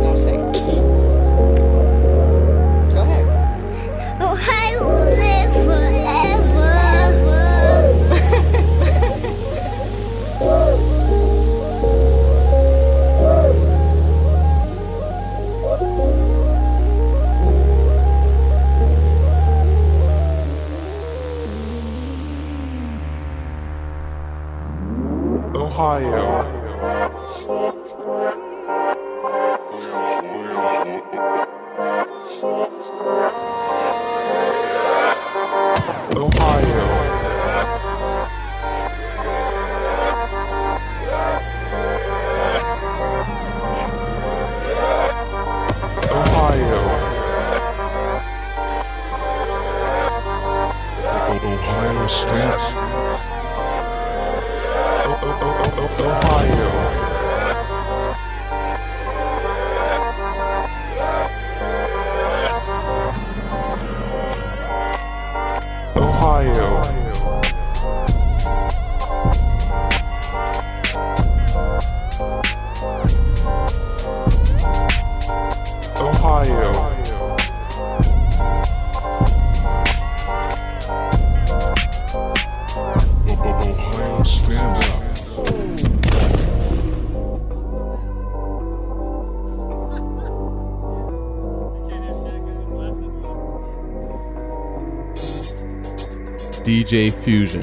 [96.75, 97.63] DJ Fusion.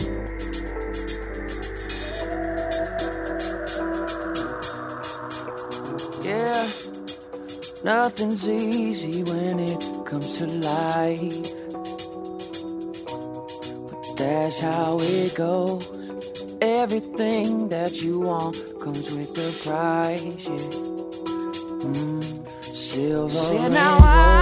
[6.24, 6.66] Yeah,
[7.84, 11.43] nothing's easy when it comes to life.
[13.89, 15.91] But that's how it goes.
[16.62, 20.47] Everything that you want comes with a price.
[20.47, 21.01] Yeah.
[21.84, 22.24] Mm,
[22.74, 23.28] silver.
[23.28, 24.41] See, now I,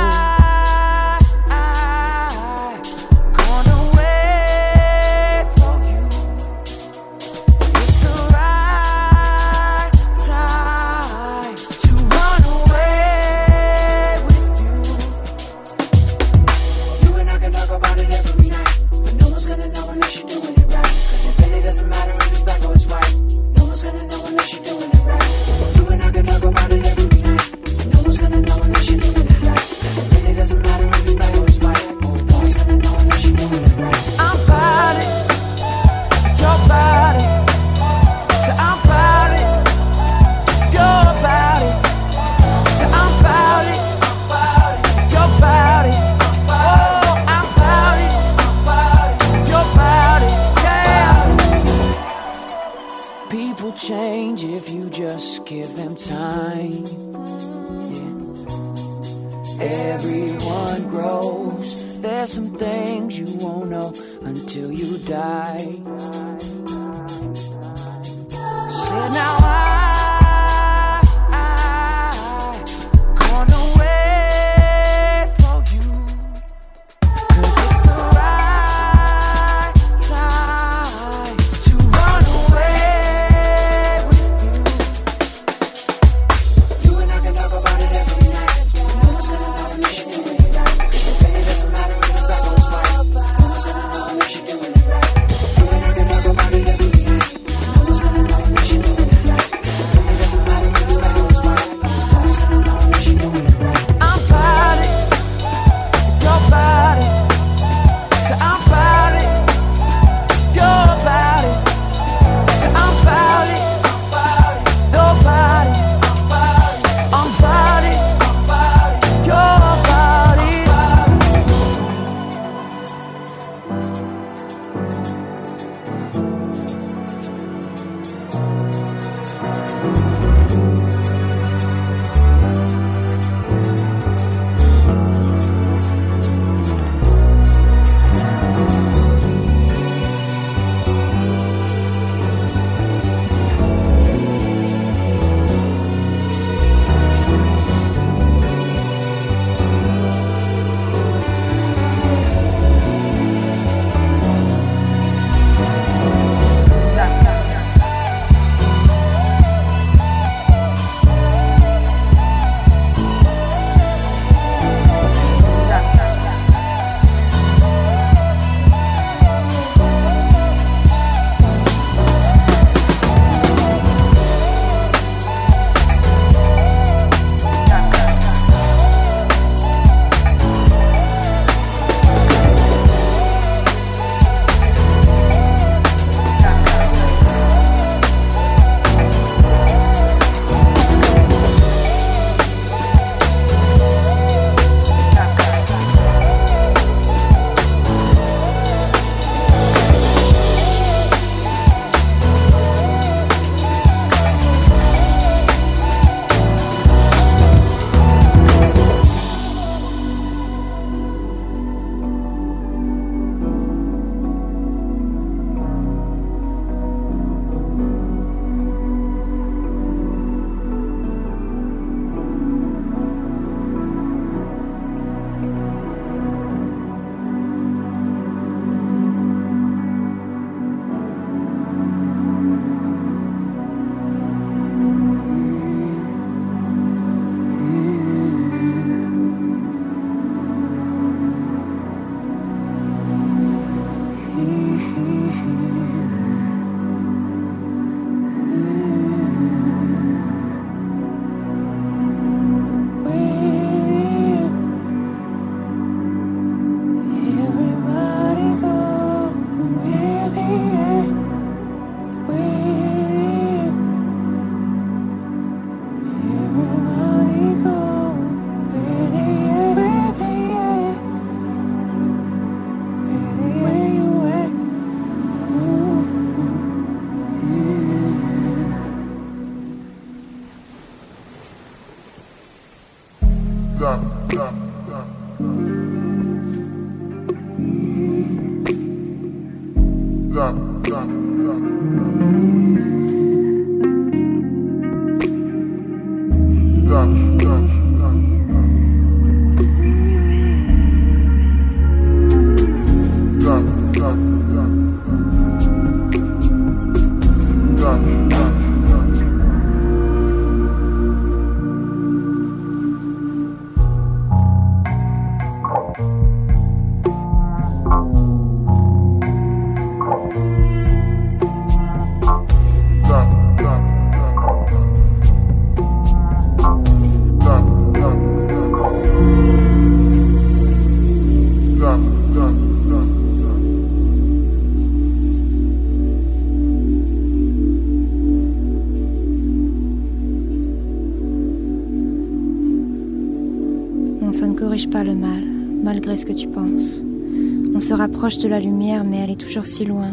[348.19, 350.11] proche de la lumière, mais elle est toujours si loin.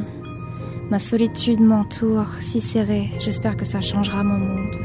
[0.90, 4.76] Ma solitude m'entoure, si serrée, j'espère que ça changera mon monde.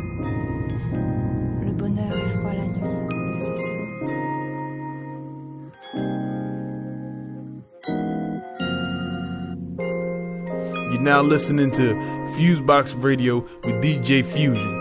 [1.64, 2.82] Le bonheur est froid la nuit,
[3.38, 3.54] c'est
[10.92, 11.94] You're now listening to
[12.36, 14.81] Fusebox Radio with DJ Fusion.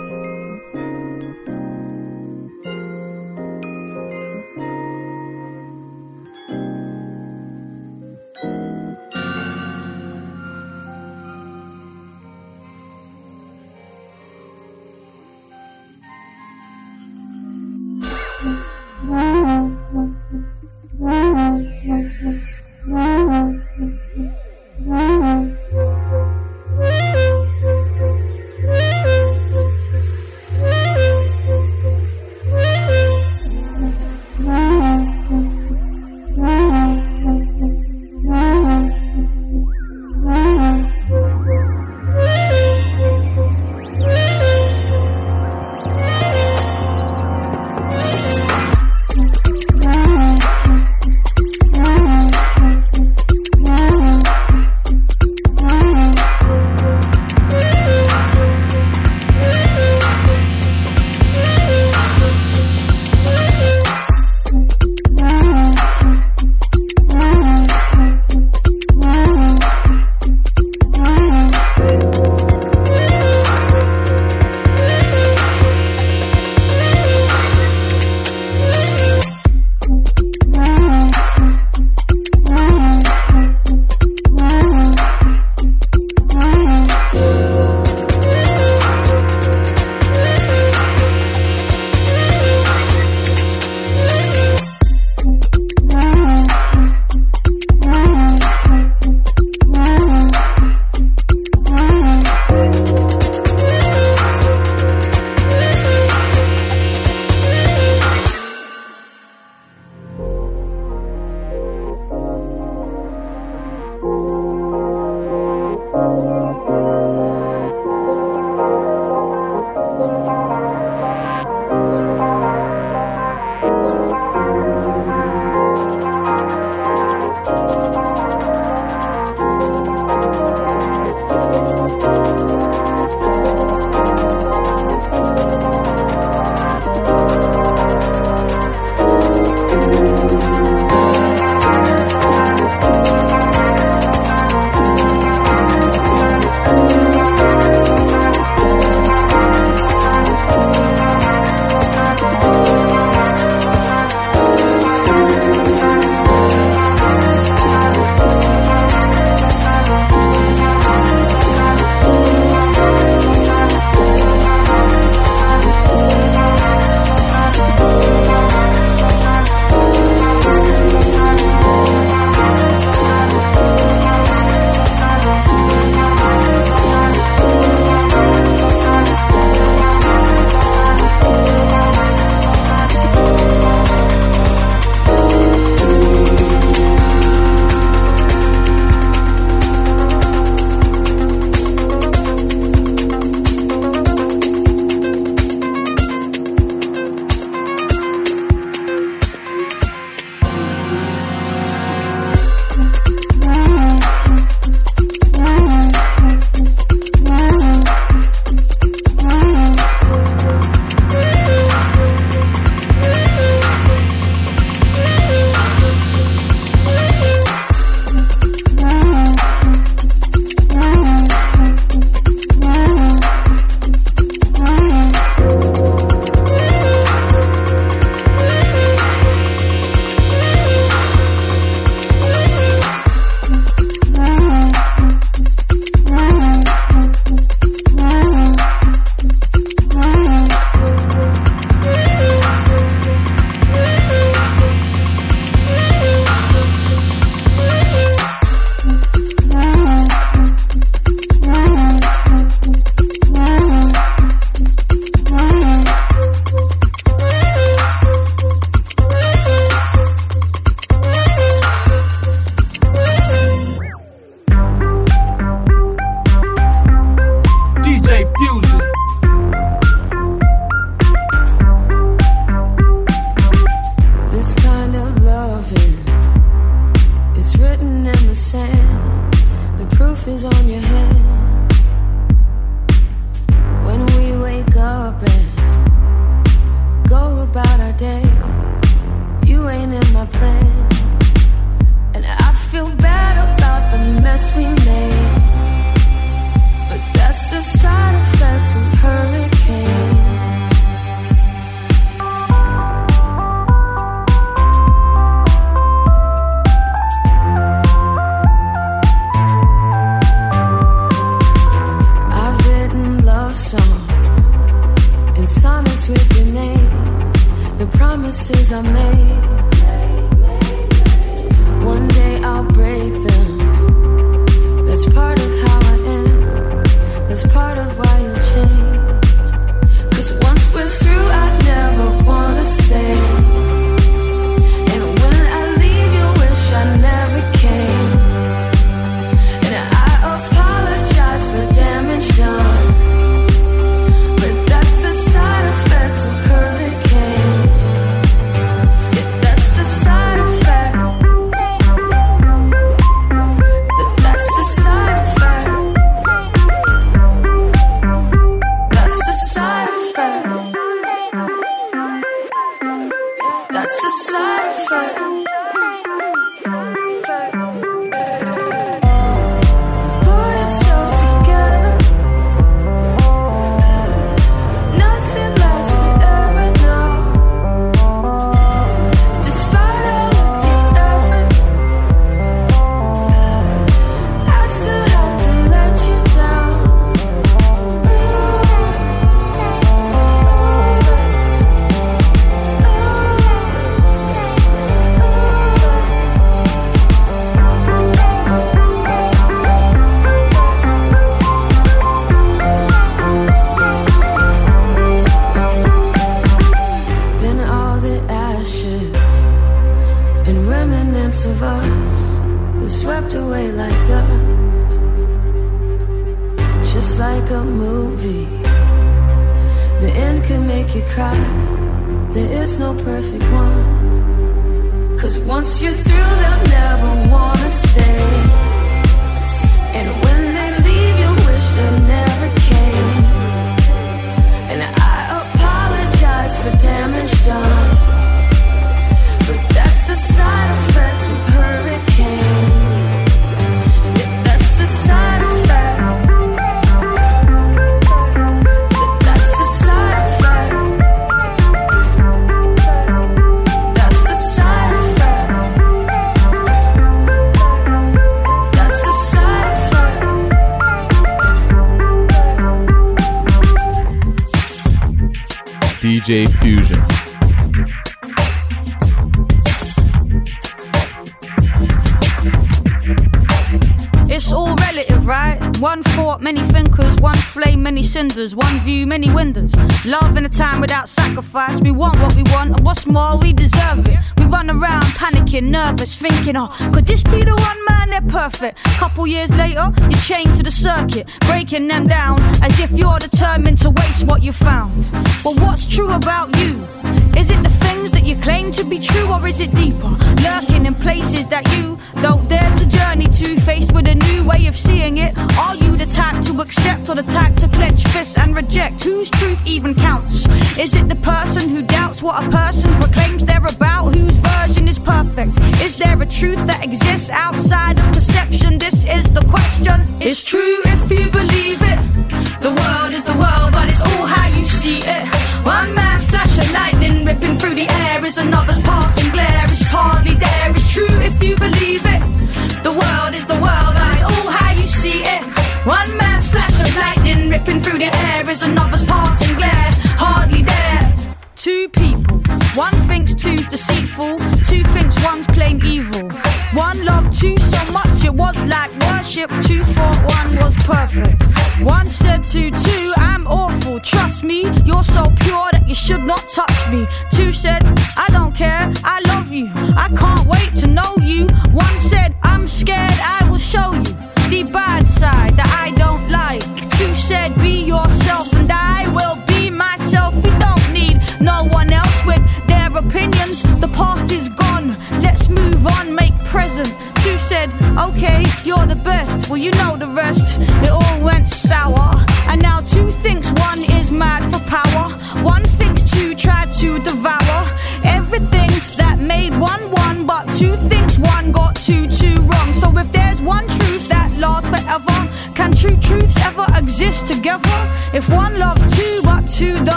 [486.53, 486.90] Nervous, thinking,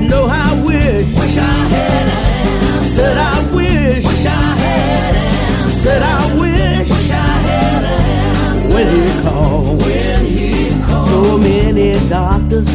[0.00, 1.06] you know I wish.
[1.18, 4.04] Wish I had an Said I wish.
[4.04, 6.88] Wish I had an Said I wish.
[6.90, 9.82] Wish I had an When he called.
[9.82, 10.50] When he
[10.86, 11.08] called.
[11.10, 12.68] So many doctors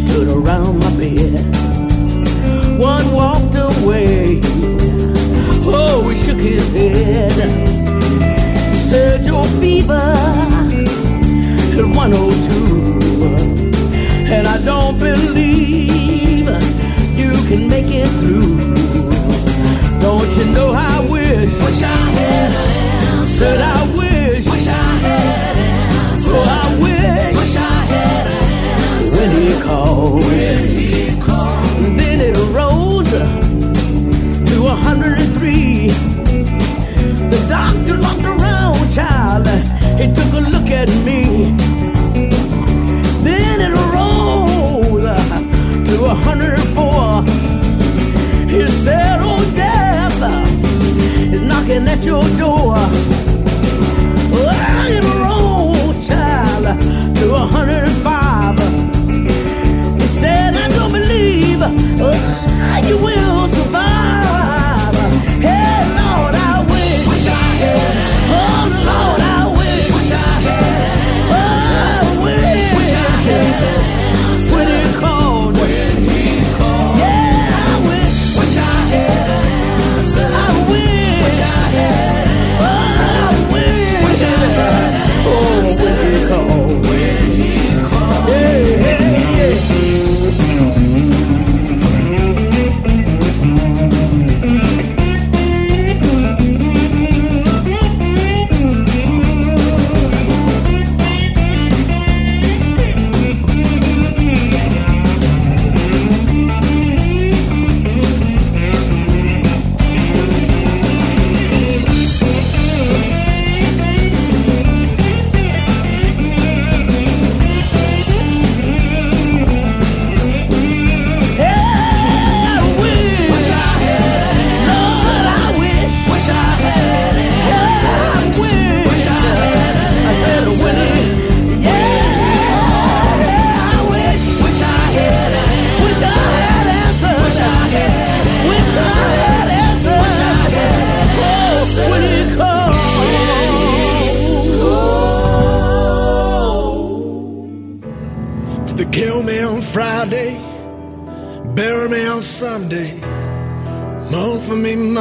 [0.00, 1.44] stood around my bed.
[2.78, 4.40] One walked away.
[5.66, 7.38] Oh, he shook his head.
[8.88, 10.14] Said your fever
[11.78, 12.33] at 108.
[20.24, 21.52] Don't you know I wish?
[21.62, 22.70] Wish I had an
[23.12, 23.26] answer.
[23.26, 24.46] Said I wish.
[24.46, 25.66] Wish I had an
[26.08, 26.32] answer.
[26.32, 27.36] Oh, I wish.
[27.36, 27.60] Wish I
[27.92, 29.16] had an answer.
[29.18, 30.22] When he called.
[30.24, 31.98] When he called.
[31.98, 35.88] Then it rose to 103.
[37.28, 39.46] The doctor looked around, child.
[40.00, 41.23] He took a look at me.
[51.94, 52.74] At your door.
[55.22, 56.80] Rolled, child,
[57.16, 58.58] to 105.
[60.00, 61.60] He said, I don't believe
[62.88, 63.33] you will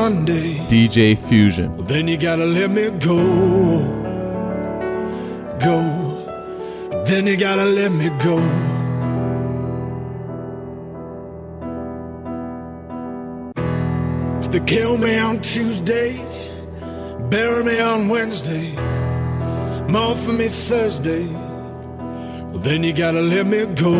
[0.03, 0.55] Monday.
[0.67, 1.69] DJ Fusion.
[1.85, 3.19] Then you gotta let me go.
[5.65, 5.79] Go.
[7.07, 8.37] Then you gotta let me go.
[14.41, 16.09] If they kill me on Tuesday,
[17.29, 18.75] bury me on Wednesday,
[19.87, 21.25] mourn for me Thursday.
[22.49, 23.95] Well, then you gotta let me go.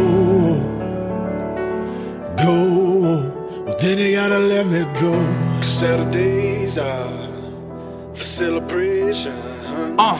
[2.43, 2.55] Go.
[3.65, 5.52] Well, then you gotta let me go.
[5.73, 9.33] Saturdays are for celebration.
[9.97, 10.19] Uh,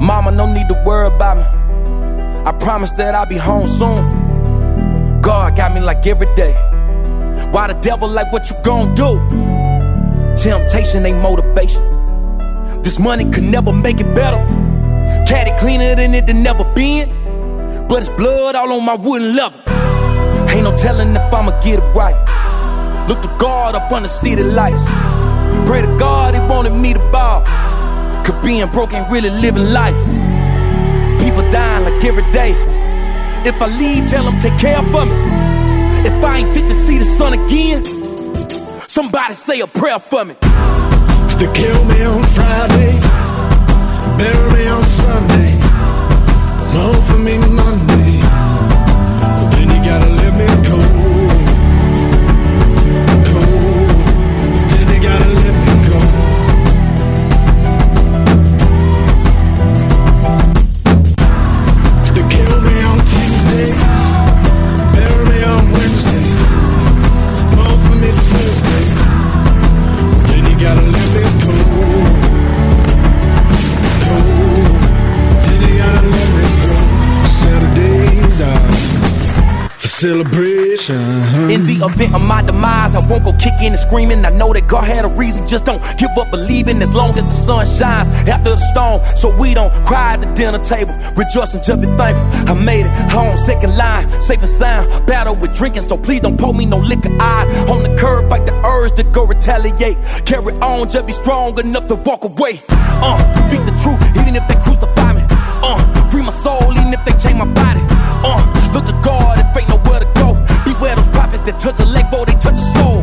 [0.00, 1.44] mama, no need to worry about me.
[2.44, 5.20] I promise that I'll be home soon.
[5.22, 6.52] God got me like every day.
[7.50, 9.16] Why the devil like what you gon' do?
[10.36, 11.82] Temptation ain't motivation.
[12.82, 14.36] This money could never make it better.
[15.26, 17.08] Caddy cleaner than it had never been.
[17.88, 19.58] But it's blood all on my wooden level.
[20.50, 22.25] Ain't no telling if I'ma get it right.
[23.38, 24.84] God up on the city lights.
[25.66, 27.42] Pray to God he wanted me to ball.
[28.24, 29.96] Cause being broke ain't really living life.
[31.20, 32.52] People dying like every day.
[33.44, 35.14] If I leave, tell them take care for me.
[36.08, 37.84] If I ain't fit to see the sun again,
[38.88, 40.34] somebody say a prayer for me.
[41.38, 42.98] They kill me on Friday,
[44.16, 45.52] bury me on Sunday,
[46.72, 48.20] mourn for me Monday,
[49.52, 50.15] then you gotta
[79.96, 81.00] celebration.
[81.48, 84.24] In the event of my demise, I won't go kicking and screaming.
[84.26, 85.46] I know that God had a reason.
[85.48, 89.00] Just don't give up believing as long as the sun shines after the storm.
[89.16, 90.92] So we don't cry at the dinner table.
[91.16, 92.26] Rejoice and just be thankful.
[92.44, 94.84] I made it home, second line, safe and sound.
[95.06, 97.10] Battle with drinking, so please don't pour me no liquor.
[97.18, 99.96] I on the curb, fight the urge to go retaliate.
[100.26, 102.60] Carry on, just be strong enough to walk away.
[102.68, 103.16] Uh,
[103.48, 105.22] speak the truth, even if they crucify me.
[105.64, 107.80] Uh, free my soul, even if they change my body.
[108.28, 108.40] Uh,
[108.74, 109.75] look to God if ain't nowhere
[111.46, 113.02] that touch a leg before they touch a soul.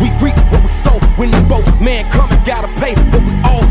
[0.00, 3.68] We reap what we sow when the boat man come gotta pay what we owe.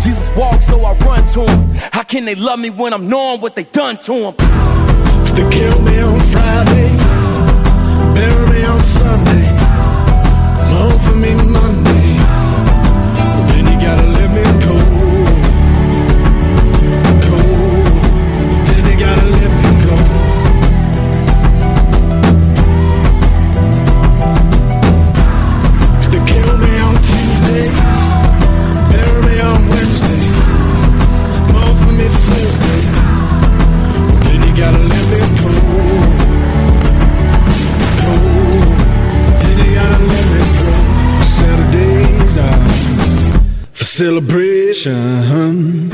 [0.00, 1.74] Jesus walked, so I run to them?
[1.92, 4.34] How can they love me when I'm knowing what they done to them?
[5.28, 6.90] If they kill me on Friday,
[8.16, 9.48] bury me on Sunday,
[10.72, 12.16] mourn for me Monday,
[13.52, 14.19] then you gotta
[44.00, 45.90] Celebration.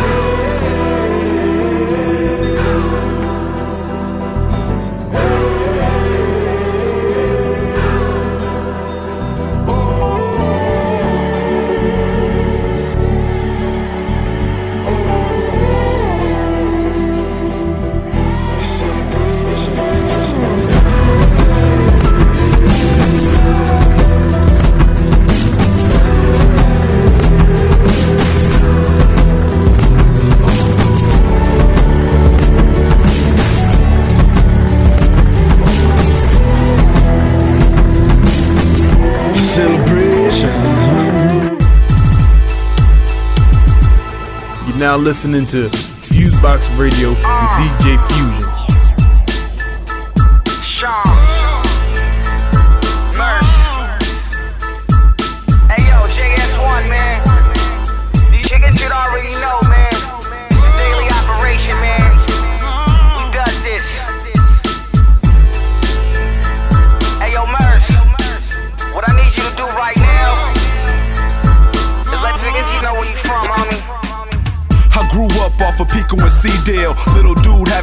[44.97, 48.36] Now listening to Fusebox Radio with DJ Fusion.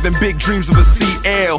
[0.03, 1.57] Having big dreams of a CL.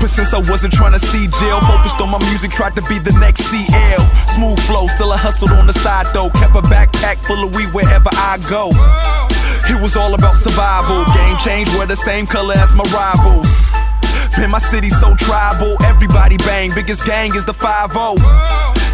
[0.00, 2.98] But since I wasn't trying to see jail, focused on my music, tried to be
[2.98, 4.00] the next CL.
[4.32, 6.30] Smooth flow, still I hustled on the side though.
[6.30, 8.72] Kept a backpack full of weed wherever I go.
[9.68, 11.04] It was all about survival.
[11.12, 13.50] Game change, wear the same color as my rivals.
[14.38, 15.76] Man, my city so tribal.
[15.84, 17.92] Everybody bang, biggest gang is the 5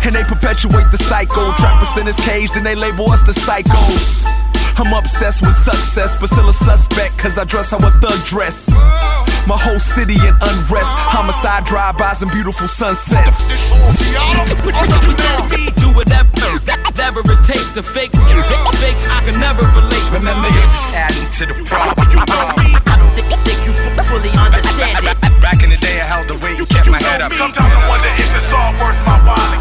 [0.03, 1.47] And they perpetuate the cycle.
[1.61, 4.44] Trappers in this cage, then they label us the psychos.
[4.77, 8.69] I'm obsessed with success, but still a suspect, cause I dress how a thug dress.
[9.47, 13.47] My whole city in unrest, homicide drive-bys and beautiful sunsets.
[15.79, 16.29] Do whatever,
[16.91, 18.11] whatever it takes to fake
[18.83, 20.07] fakes I can never relate.
[20.11, 22.11] Remember, you're just adding to the problem.
[22.11, 23.73] I don't think, think you
[24.11, 25.17] fully understand it.
[25.39, 27.31] Back in the day, I held the weight kept my head up.
[27.33, 29.54] Sometimes I wonder if it's all worth my while.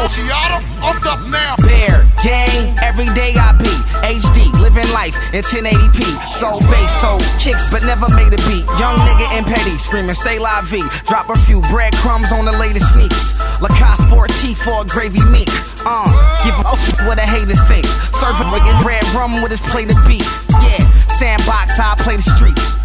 [0.00, 1.60] This Giada, I'm up now.
[1.60, 3.68] Bear, gang, every day I be
[4.00, 6.00] HD, living life in 1080p.
[6.32, 8.64] So bass, so kicks, but never made a beat.
[8.80, 10.88] Young nigga and petty, screaming say la vie.
[11.04, 13.36] Drop a few breadcrumbs on the latest sneaks.
[13.60, 15.52] Lacoste sport tee for a gravy meat.
[15.84, 16.08] Uh,
[16.48, 17.84] give a f what a hater think.
[18.16, 20.24] Serving rigging red rum with his plate of beef.
[20.64, 20.80] Yeah,
[21.20, 22.80] sandbox, how I play the streets.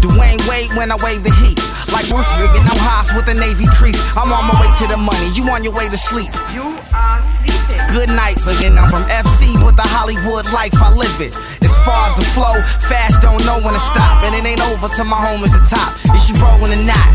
[0.00, 1.60] Dwyane Wade when I wave the heat.
[1.92, 4.00] Like Bruce rigging, I'm Haas with the Navy crease.
[4.16, 6.32] I'm on my way to the money, you on your way to sleep.
[6.56, 6.64] You
[6.96, 7.76] are sleeping.
[7.92, 8.80] Good night, again.
[8.80, 11.36] I'm from FC, but the Hollywood life I live it.
[11.60, 12.56] As far as the flow,
[12.88, 14.24] fast don't know when to stop.
[14.24, 15.92] And it ain't over till my home is the top.
[16.16, 17.12] Is you rolling or not?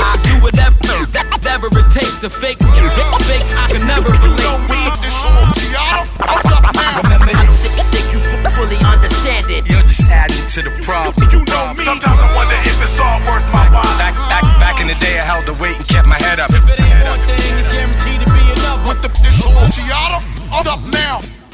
[0.00, 0.80] I do whatever,
[1.12, 2.56] whatever it takes to fake
[3.28, 4.96] fakes I can never relate.
[7.04, 7.65] Remember this, think you
[8.50, 9.66] fully understand it.
[9.66, 11.14] You're just adding to the problem.
[11.82, 13.86] Sometimes I wonder if it's all worth my while.
[13.98, 16.50] Back, back, back in the day, I held the weight and kept my head up.
[16.50, 18.86] If it ain't one thing, it's guaranteed to be another.
[18.86, 19.42] With the this
[19.78, 21.45] Giada, I'm up now.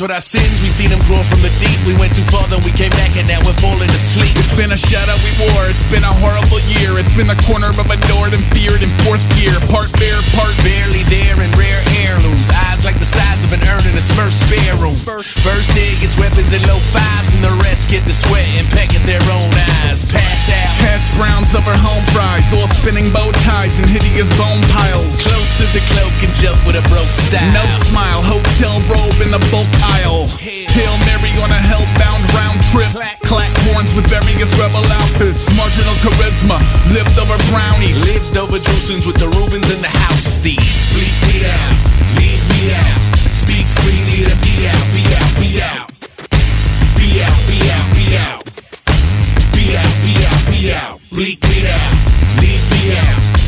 [0.00, 0.60] With our sins.
[0.60, 1.78] We seen them grow from the deep.
[1.88, 4.34] We went too far, then we came back, and now we're falling asleep.
[4.36, 5.70] It's been a shadow we wore.
[5.72, 6.98] It's been a horrible year.
[7.00, 9.56] It's been the corner of a door and feared in fourth gear.
[9.72, 12.50] Part bear, part barely there and rare heirlooms.
[12.50, 14.94] Eyes like the size of an urn in a Smurf spare room.
[14.94, 18.94] First, aid gets weapons and low fives, and the rest get the sweat and peck
[18.94, 19.50] at their own
[19.82, 20.06] eyes.
[20.06, 20.70] Pass out.
[20.86, 25.18] Hash browns over home fries, all spinning bow ties and hideous bone piles.
[25.18, 27.50] Close to the cloak and jump with a broke style.
[27.50, 30.30] No smile, hotel robe in the bulk aisle.
[30.76, 32.92] Hail Mary on a hellbound round trip.
[33.24, 35.48] Clack horns with various rebel outfits.
[35.56, 36.60] Marginal charisma,
[36.92, 37.96] lived over brownies.
[38.04, 40.60] Lived over Drusins with the Rubens and the house thieves.
[40.92, 41.76] Sleep me out,
[42.20, 43.00] leave me out.
[43.32, 45.88] Speak freely to be out, be out, be out.
[47.00, 48.44] Be out, be out, be out.
[49.56, 51.00] Be out, be out, be out.
[51.08, 51.96] Bleak me out,
[52.36, 53.45] leave me out.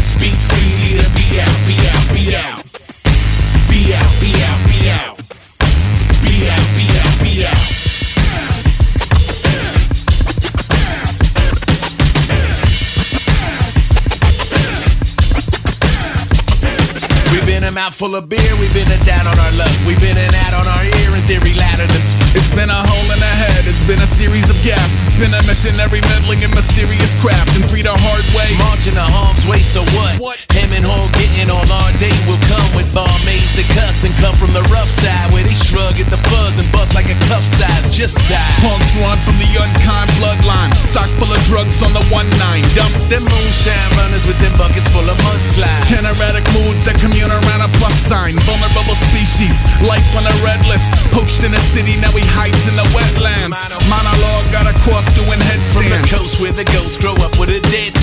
[17.69, 19.70] A mouthful of beer, we've been a down on our luck.
[19.86, 22.47] We've been an out on our ear in theory louder than.
[22.59, 25.06] It's been a hole in the head, it's been a series of gaps.
[25.06, 28.51] It's been a missionary meddling in mysterious craft and three the hard way.
[28.59, 30.18] Marching the harm's way, so what?
[30.18, 30.43] What?
[30.51, 34.35] Him and Hall getting all our day will come with barmaids to cuss and come
[34.43, 37.47] from the rough side where they shrug at the fuzz and bust like a cup
[37.47, 37.94] size.
[37.94, 38.43] Just die.
[38.59, 40.74] Punks run from the unkind bloodline.
[40.74, 42.66] Sock full of drugs on the one nine.
[42.74, 45.86] Dump Them moonshine runners with them buckets full of mudslides.
[45.86, 48.35] Ten erratic moods that commune around a plus sign.
[48.43, 50.90] Vulnerable species, life on a red list.
[51.14, 53.56] Poached in a city, now he hides in the wetlands.
[53.88, 55.28] Monologue got a cross doing
[55.72, 56.12] From the headstands.
[56.12, 57.97] coast where the goats grow up with a dead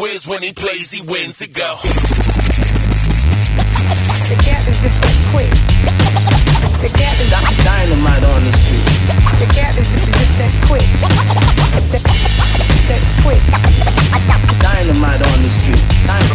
[0.00, 1.76] whiz when he plays, he wins it go.
[4.24, 5.52] The cat is just that quick.
[6.80, 7.28] The cat is
[7.60, 8.80] Dynamite on the street.
[9.36, 10.88] the cat is just, just that quick.
[11.92, 12.00] That,
[12.88, 13.42] that quick.
[14.64, 15.84] Dynamite on the street.
[16.08, 16.32] Dyn-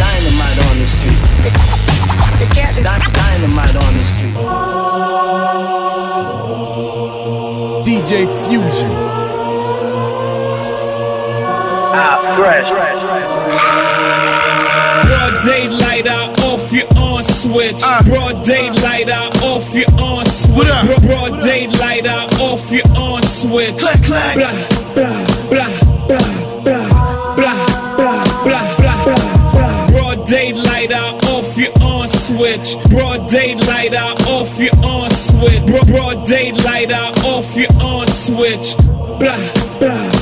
[0.00, 1.20] Dynamite on the street.
[2.40, 4.32] The cat is Dy- Dynamite on the street.
[7.84, 8.79] DJ Fusion.
[12.02, 12.68] Ah, fresh.
[15.06, 17.82] Broad daylight, I off your on switch.
[18.08, 20.66] Broad daylight, I off your on switch.
[20.86, 23.80] Bro- Broad daylight, I off your on switch.
[23.80, 24.34] Clack, clack.
[24.36, 24.52] Blah,
[24.94, 25.68] blah, blah,
[26.08, 26.24] blah,
[26.64, 26.84] blah,
[27.36, 27.54] blah,
[27.96, 29.04] blah, blah, blah, blah,
[29.52, 29.90] blah.
[29.90, 32.76] Broad daylight, I off your on switch.
[32.88, 35.66] Broad daylight, I off your on switch.
[35.66, 38.74] Bro- Broad daylight, I off your on switch.
[39.20, 39.36] Blah,
[39.80, 40.19] blah,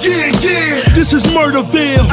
[0.00, 2.06] Yeah, yeah, this is Murderville.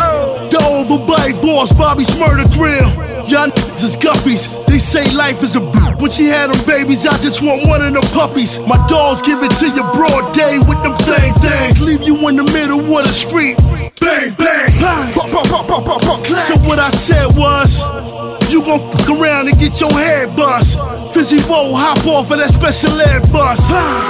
[0.49, 2.89] The overbite boss, Bobby Smurder Grill.
[3.27, 4.65] Y'all niggas is guppies.
[4.67, 7.81] They say life is a b- When she had them babies, I just want one
[7.81, 8.59] of the puppies.
[8.67, 11.85] My dogs give it to you broad day with them thang things.
[11.85, 13.57] Leave you in the middle of the street.
[13.99, 15.13] Bang, bang, bang.
[16.41, 17.81] So what I said was,
[18.53, 20.77] you gon' fuck around and get your head bust.
[21.13, 23.57] Fizzy Woe, hop off of that special ed bus.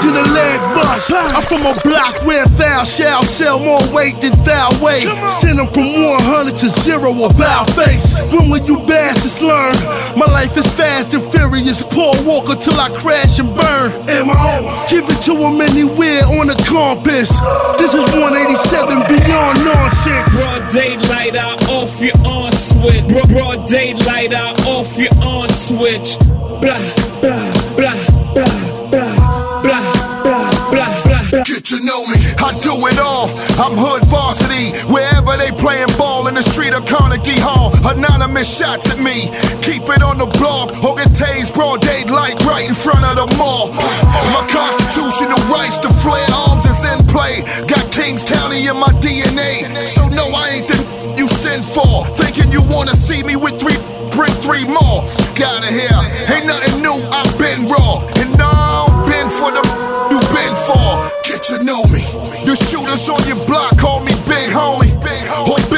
[0.04, 1.12] Then a leg bus.
[1.16, 5.08] I'm from a block where thou shall sell more weight than thou weigh.
[5.32, 8.20] Send them from 100 to zero about face.
[8.36, 9.76] When will you bastards learn?
[10.20, 11.82] My life is fast and furious.
[11.84, 13.92] Paul Walker till I crash and burn.
[14.12, 14.62] Am I on?
[14.92, 17.32] Give it to him anywhere on the compass.
[17.80, 20.36] This is 187 beyond nonsense.
[20.36, 23.08] Broad daylight, I off your on switch.
[23.08, 26.18] Bro- Broad daylight, I off your on switch.
[26.62, 26.80] Blah,
[27.22, 27.38] blah,
[27.78, 27.94] blah,
[28.34, 31.44] blah, blah, blah, blah, blah, blah.
[31.44, 33.30] Get to know me, I do it all.
[33.58, 37.74] I'm hood varsity, wherever they playing ball in the street of Carnegie Hall.
[37.86, 39.30] Anonymous shots at me,
[39.62, 40.72] keep it on the blog.
[40.78, 43.74] Hogan Tays, broad daylight, right in front of the mall.
[44.34, 47.42] My constitutional rights to flare arms is in play.
[47.66, 50.93] Got Kings County in my DNA, so no, I ain't the
[51.44, 52.06] send for.
[52.16, 53.76] Thinking you wanna see me with three,
[54.16, 55.04] bring three more.
[55.36, 55.92] Gotta hear,
[56.32, 58.00] ain't nothing new, I've been raw.
[58.22, 59.64] And now been for the
[60.12, 60.88] you been for.
[61.28, 62.04] Get to know me.
[62.48, 64.96] The shooters on your block call me big homie.
[65.04, 65.73] Bigger homie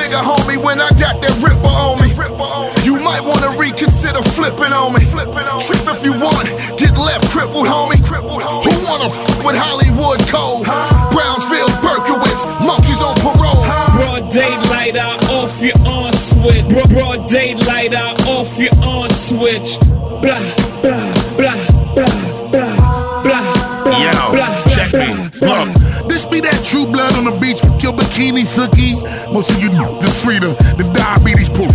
[3.35, 5.01] wanna reconsider instead of flipping on me.
[5.05, 6.47] Trip if you want,
[6.77, 7.99] get left crippled, homie.
[8.05, 10.63] Who wanna f with Hollywood Cole?
[11.11, 13.63] Brownsville, Berkowitz, monkeys on parole.
[13.95, 16.67] Broad daylight, I off your on switch.
[16.69, 19.79] Broad, broad daylight, I off your on switch.
[20.21, 20.39] Blah,
[20.81, 20.99] blah,
[21.37, 21.57] blah,
[21.95, 23.43] blah, blah, blah,
[23.83, 24.01] blah.
[24.01, 25.07] Yo, check me.
[25.41, 28.95] Look, this be that true blood on the beach with your bikini sookie.
[29.33, 31.71] Most of you the sweeter than diabetes poop.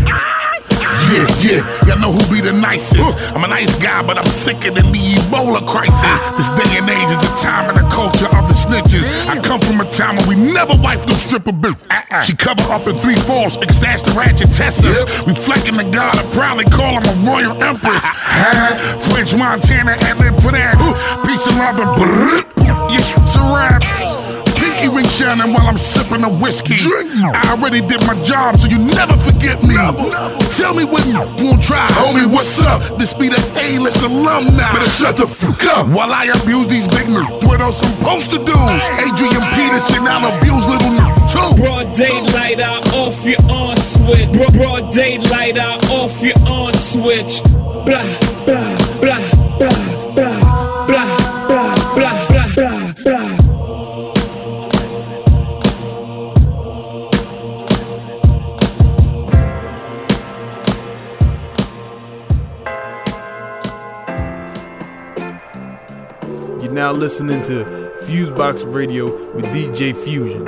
[1.09, 3.17] Yeah, yeah, y'all know who be the nicest.
[3.33, 6.21] I'm a nice guy, but I'm sicker than the Ebola crisis.
[6.37, 9.09] This day and age is a time in the culture of the snitches.
[9.27, 11.81] I come from a time when we never wife no stripper bitch.
[11.91, 12.21] Uh-uh.
[12.23, 15.03] She cover up in three falls, stash the ratchet Tessas.
[15.27, 18.05] Reflecting the god, I proudly call him a royal empress.
[18.05, 18.99] Uh-huh.
[19.11, 20.77] French Montana, and then for that.
[21.27, 22.45] Peace and love and brrr.
[22.65, 24.10] Yeah, it's a rap.
[24.81, 26.75] Pinky ring shining while I'm sipping a whiskey.
[27.21, 29.75] I already did my job, so you never forget me.
[30.57, 32.25] Tell me when you won't try, homie.
[32.25, 32.81] What's up?
[32.99, 34.73] This be the A-list alumni.
[34.73, 37.45] Better shut the fuck up while I abuse these big niggas.
[37.47, 38.57] What I'm supposed to do?
[39.05, 41.61] Adrian Peterson, I'll abuse little niggas too.
[41.61, 44.33] Broad daylight, I off your on switch.
[44.33, 47.43] Broad, broad daylight, I off your on switch.
[47.85, 49.21] Blah, blah, blah, blah,
[49.59, 49.90] blah, blah,
[66.71, 67.65] You're now listening to
[68.05, 70.47] Fusebox Radio with DJ Fusion.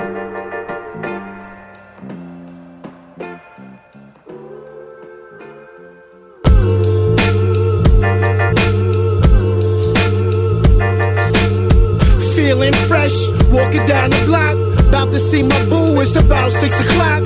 [12.36, 14.54] Feeling fresh, walking down the block.
[14.86, 17.24] About to see my boo, it's about six o'clock.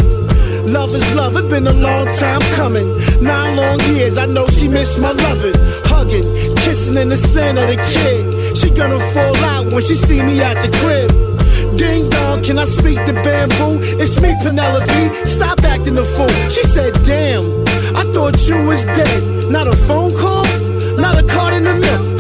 [0.65, 2.89] Love is love, it's been a long time coming.
[3.23, 5.85] Nine long years, I know she missed my loving.
[6.07, 8.57] Hugging, kissing in the center of the kid.
[8.57, 11.11] She gonna fall out when she see me at the crib.
[11.77, 13.81] Ding dong, can I speak to bamboo?
[14.01, 15.27] It's me, Penelope.
[15.27, 16.29] Stop acting a fool.
[16.49, 17.45] She said, Damn,
[17.97, 19.51] I thought you was dead.
[19.51, 20.45] Not a phone call,
[20.97, 22.16] not a card in the mail.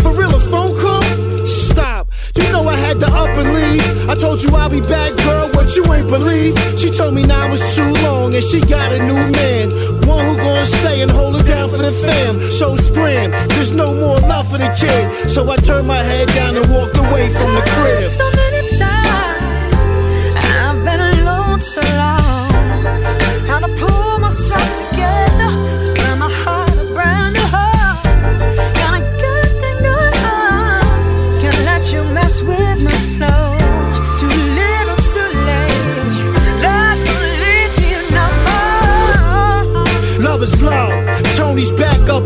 [2.37, 4.09] You know I had to up and leave.
[4.09, 5.49] I told you I'll be back, girl.
[5.51, 6.59] What you ain't believe?
[6.79, 9.71] She told me now it's too long and she got a new man.
[10.07, 12.41] One who gonna stay and hold it down for the fam.
[12.41, 15.31] So scram, there's no more love for the kid.
[15.31, 18.11] So I turned my head down and walked away from the crib.
[18.13, 19.06] So many times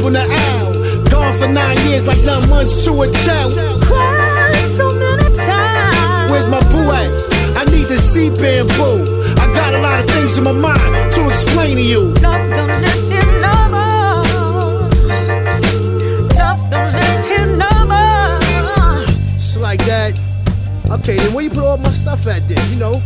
[0.05, 0.73] on the owl.
[1.11, 3.53] Gone for nine years like nine months to a child.
[3.83, 6.31] Cried so many times.
[6.31, 7.11] Where's my boo at?
[7.57, 9.23] I need to see bamboo.
[9.37, 12.01] I got a lot of things in my mind to explain to you.
[12.01, 14.23] Love don't live here no more.
[16.39, 19.05] Love don't live here no more.
[19.35, 20.19] It's like that.
[20.91, 22.71] Okay, then where you put all my stuff at then?
[22.71, 23.03] You know,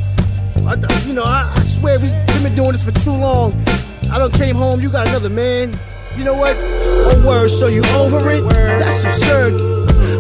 [0.67, 0.75] I,
[1.07, 3.53] you know, I, I swear we, we've been doing this for too long.
[4.11, 5.77] I don't came home, you got another man.
[6.17, 6.57] You know what?
[7.23, 8.43] Word, so you over it?
[8.79, 9.61] That's absurd.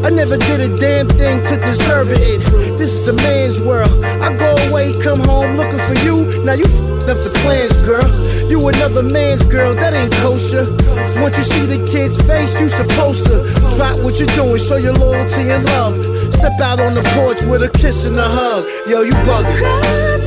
[0.04, 2.40] I never did a damn thing to deserve it.
[2.78, 4.04] This is a man's world.
[4.04, 6.44] I go away, come home looking for you.
[6.44, 8.04] Now you f***ed up the plans, girl.
[8.50, 10.70] You another man's girl, that ain't kosher.
[11.20, 13.44] Once you see the kid's face, you supposed to
[13.76, 15.96] drop what you're doing, show your loyalty and love.
[16.34, 18.64] Step out on the porch with a kiss and a hug.
[18.86, 20.23] Yo, you bugging.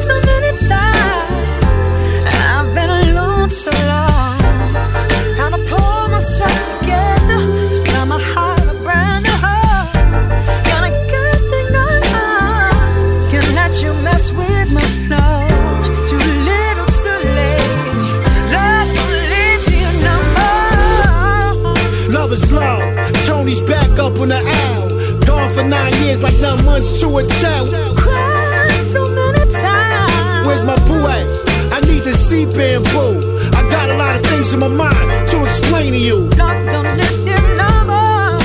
[26.21, 27.69] Like nine months to a child.
[27.97, 30.47] Cried so many times.
[30.47, 31.25] Where's my boo at?
[31.73, 33.39] I need to see bamboo.
[33.53, 36.29] I got a lot of things in my mind to explain to you.
[36.37, 38.37] Love don't live here no more.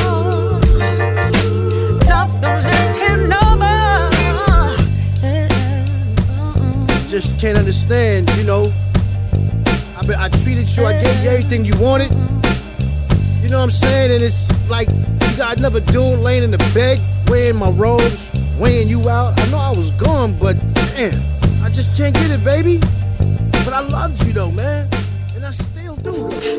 [2.11, 4.11] Love don't live here no more.
[7.07, 8.73] Just can't understand, you know.
[9.97, 12.13] I, be, I treated you, I gave you everything you wanted.
[13.43, 14.11] You know what I'm saying?
[14.11, 17.01] And it's like you got another dude laying in the bed,
[17.33, 19.41] wearing my robes, weighing you out.
[19.41, 21.17] I know I was gone, but damn,
[21.65, 22.77] I just can't get it, baby.
[23.65, 24.87] But I loved you though, man.
[25.35, 26.13] And I still do.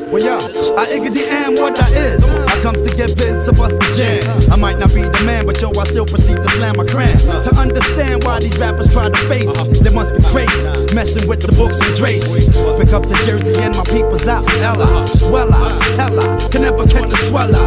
[0.09, 0.33] Well, yo,
[0.73, 2.25] I the am what I is.
[2.25, 4.25] I comes to get biz, to bust the jam.
[4.51, 7.21] I might not be the man, but yo, I still proceed to slam my cram.
[7.21, 10.65] To understand why these rappers try to face they must be crazy.
[10.95, 12.33] Messing with the books and Drace.
[12.81, 14.41] Pick up the jersey and my people's out.
[14.65, 17.61] Ella, swella, hella, can never catch a sweller.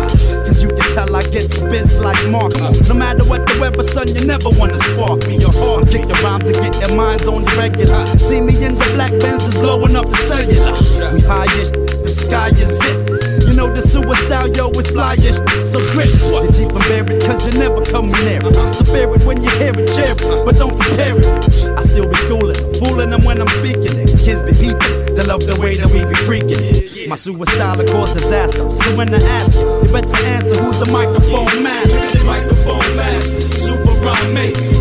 [0.97, 2.57] Tell I get biz like Mark.
[2.89, 5.37] No matter what the weather, son, you never wanna spark me.
[5.37, 8.01] Your heart, kick the rhymes and get your minds on the regular.
[8.17, 10.73] See me in the black Benz just blowing up the cellular.
[11.13, 12.97] We high-ish, the sky is it.
[13.45, 15.37] You know the suicide, yo, is flyish.
[15.69, 18.41] So grip, you keep them buried, cause you never come near.
[18.73, 21.29] So bear it when you hear it, cheer it, but don't compare it.
[21.77, 24.17] I still be schooling, fooling them when I'm speaking it.
[24.17, 27.09] Kids be peeping, they love the way that we be freaking it.
[27.09, 28.59] My suicide will cause disaster.
[28.59, 32.19] So when I ask you, you better answer who's the microphone master.
[32.19, 34.76] The microphone master, super rhyme maker.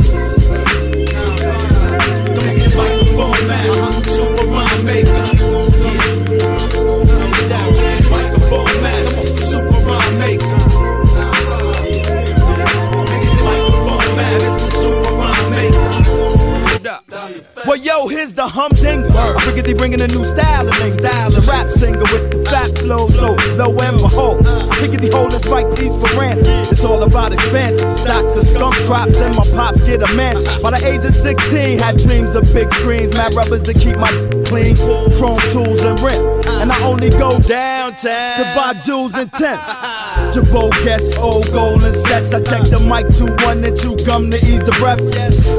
[18.46, 19.10] The humdinger.
[19.10, 22.70] I figured they bringing a new style and style a rap singer with the fat
[22.78, 24.46] flow, so low and behold.
[24.46, 26.54] I figured they hold us right piece for ransom.
[26.70, 27.90] It's all about expansion.
[27.90, 30.62] Stocks of skunk crops and my pops get a mansion.
[30.62, 34.12] By the age of 16, had dreams of big screens, mad rubbers to keep my
[34.46, 34.76] clean,
[35.18, 36.46] chrome tools and rims.
[36.62, 39.66] And I only go downtown to buy jewels and tents.
[40.34, 42.34] Jabot guess old golden sets.
[42.34, 45.02] I check the mic to one and chew gum to ease the breath.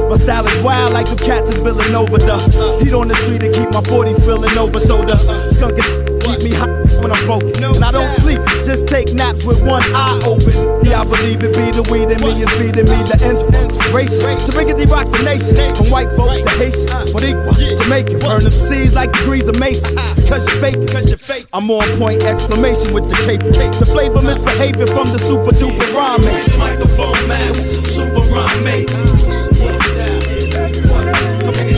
[0.09, 2.17] My style is wild like the cats in Villanova.
[2.17, 2.39] The
[2.81, 4.79] heat on the street to keep my 40s spilling over.
[4.79, 5.17] So the
[5.51, 5.87] skunk is
[6.23, 6.69] keep me hot
[7.03, 7.59] when I'm smoking.
[7.63, 10.53] And I don't sleep, just take naps with one eye open.
[10.87, 14.39] Yeah, I believe it be the weed in me is feeding me the inspiration.
[14.39, 15.59] So riggedy rock the nation.
[15.75, 18.19] From white folk to Haitian, but equal Jamaican.
[18.23, 19.95] Burn them seeds like degrees of Mason.
[20.27, 21.47] Cause you're fake, cause you're fake.
[21.53, 23.43] I'm on point, exclamation with the cape.
[23.43, 26.23] The flavor misbehaving from the super duper rhyme.
[26.59, 29.03] Microphone master, super rhyme maker.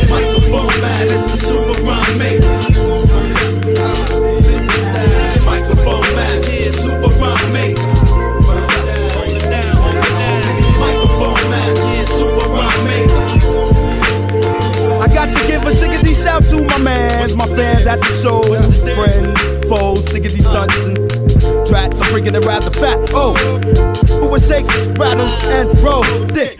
[0.09, 1.39] Microphone master, the.
[5.45, 6.15] Microphone
[7.53, 7.87] maker.
[10.79, 13.23] Microphone master, super rhyme maker.
[14.99, 18.81] I got to give a shiggity shout to my mans, my fans at the shows,
[18.95, 20.97] friends, foes, stickety stunts and
[21.67, 22.01] tracks.
[22.01, 22.97] I'm freaking it rather fat.
[23.13, 23.35] Oh,
[24.29, 26.58] was shake, rattle, and roll thick.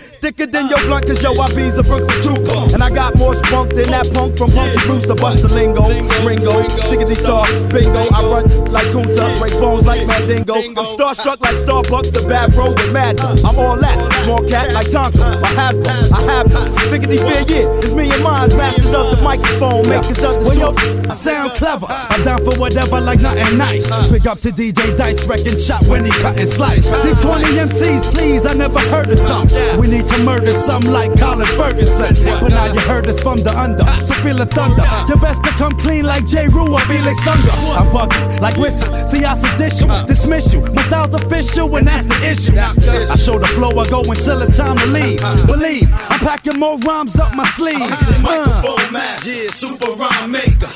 [0.50, 2.74] Thicker than your blunt, cause yo, I be's a Brooklyn trooper.
[2.74, 5.16] And I got more spunk than that punk from Punky Brewster.
[5.16, 5.86] Bust the lingo,
[6.26, 8.02] Ringo, stickety star, bingo.
[8.14, 10.56] I run like Kunta, break bones like Mandingo.
[10.56, 13.20] I'm starstruck like Starbuck, the bad bro with mad.
[13.20, 13.36] Uh.
[13.46, 13.98] I'm all that.
[14.26, 16.62] Small cat like Tonka, Hasbro, I have no.
[16.90, 20.74] Figgity fear, yeah, it's me and mine, masters of the microphone, makers of the show.
[21.10, 21.56] I sound uh.
[21.56, 21.88] clever.
[21.90, 23.86] I'm down for whatever, like nothing nice.
[24.10, 26.90] Pick up to DJ Dice, wrecking shot when he cut and slice.
[27.06, 29.46] These 20 MCs, please, I never heard of some.
[29.78, 32.16] We need to murder some like Colin Ferguson.
[32.40, 34.84] But now you heard us from the under, so feel the thunder.
[35.08, 36.48] You best to come clean like J.
[36.48, 37.52] Rue or Felix Unger.
[37.76, 38.94] I'm bugging like whistle.
[39.08, 40.62] See, I sedition, dismiss you.
[40.74, 42.56] My style's official, and that's the issue.
[42.58, 45.20] I show the flow, I go until it's time to leave.
[45.48, 47.80] Believe, I'm packing more rhymes up my sleeve.
[47.80, 48.24] Uh.
[48.24, 48.80] Microphone
[49.26, 50.72] yeah, super rhyme maker.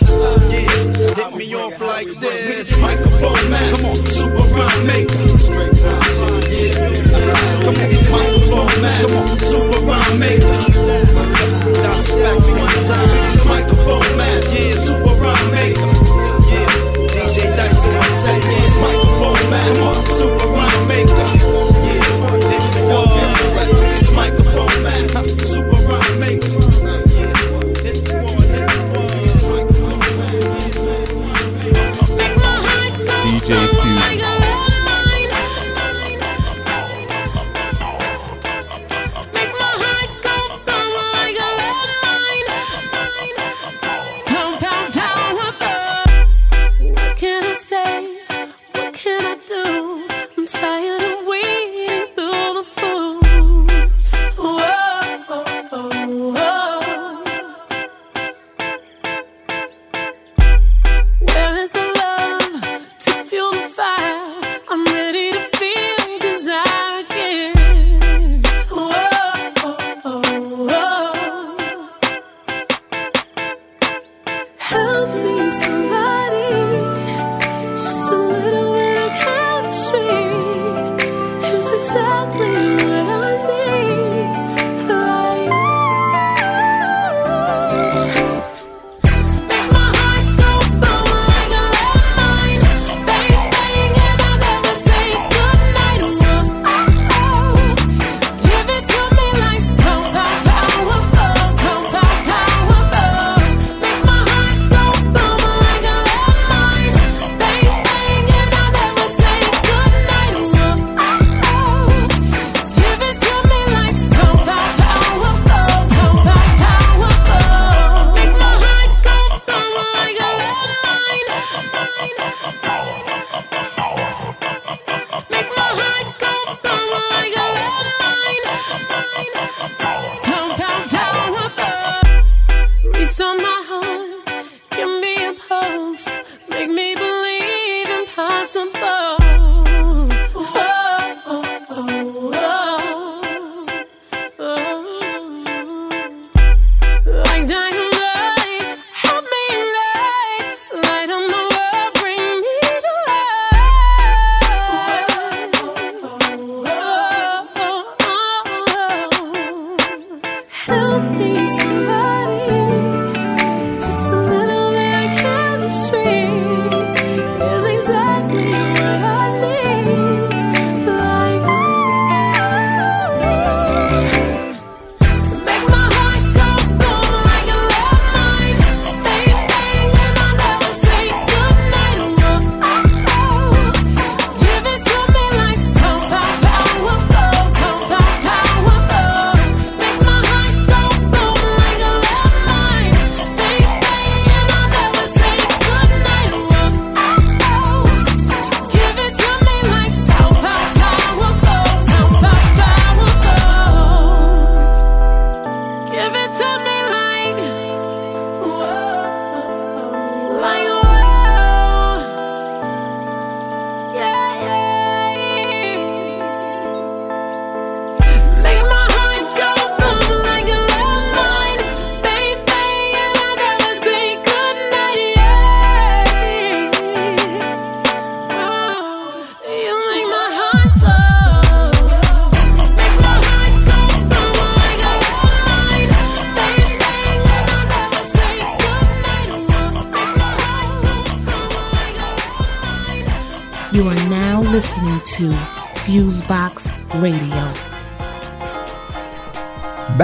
[0.52, 0.68] Yeah,
[1.15, 2.80] hit me off like this.
[2.80, 5.38] Microphone master, come on, super rhyme maker.
[5.38, 5.73] Straight
[6.52, 6.93] yeah,
[7.64, 10.57] come on, microphone master, come on, super rhyme maker.
[11.81, 13.48] That's back to one time.
[13.48, 15.93] Microphone master, yeah, super rhyme maker.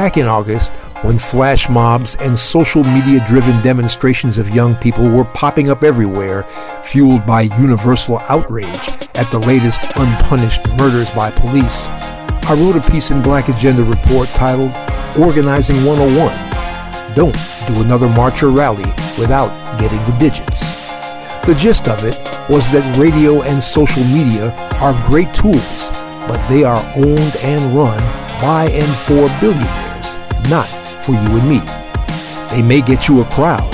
[0.10, 0.72] Back in August,
[1.04, 6.48] when flash mobs and social media driven demonstrations of young people were popping up everywhere,
[6.84, 8.80] fueled by universal outrage
[9.14, 11.86] at the latest unpunished murders by police,
[12.50, 14.72] I wrote a piece in Black Agenda Report titled
[15.16, 17.38] Organizing 101 Don't
[17.68, 20.62] do another march or rally without getting the digits.
[21.46, 22.18] The gist of it
[22.50, 25.92] was that radio and social media are great tools,
[26.28, 28.02] but they are owned and run
[28.40, 29.79] by and for billionaires,
[30.50, 30.68] not
[31.04, 31.60] for you and me.
[32.50, 33.70] They may get you a crowd,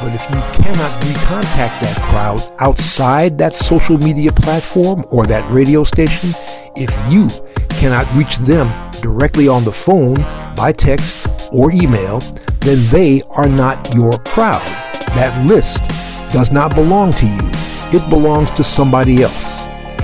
[0.00, 5.84] but if you cannot recontact that crowd outside that social media platform or that radio
[5.84, 6.30] station,
[6.76, 7.28] if you
[7.70, 8.68] cannot reach them
[9.00, 10.14] directly on the phone,
[10.54, 12.18] by text, or email,
[12.60, 14.66] then they are not your crowd.
[15.14, 15.82] That list
[16.32, 17.40] does not belong to you.
[17.90, 19.62] It belongs to somebody else.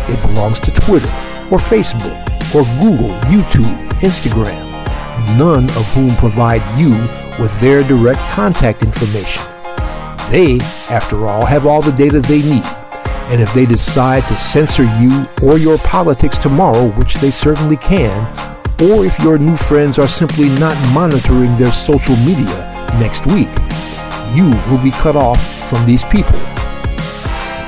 [0.09, 1.09] It belongs to Twitter
[1.51, 2.17] or Facebook
[2.55, 4.64] or Google, YouTube, Instagram,
[5.39, 6.91] none of whom provide you
[7.43, 9.43] with their direct contact information.
[10.31, 10.59] They,
[10.91, 12.65] after all, have all the data they need.
[13.31, 18.27] And if they decide to censor you or your politics tomorrow, which they certainly can,
[18.83, 23.49] or if your new friends are simply not monitoring their social media next week,
[24.35, 26.39] you will be cut off from these people.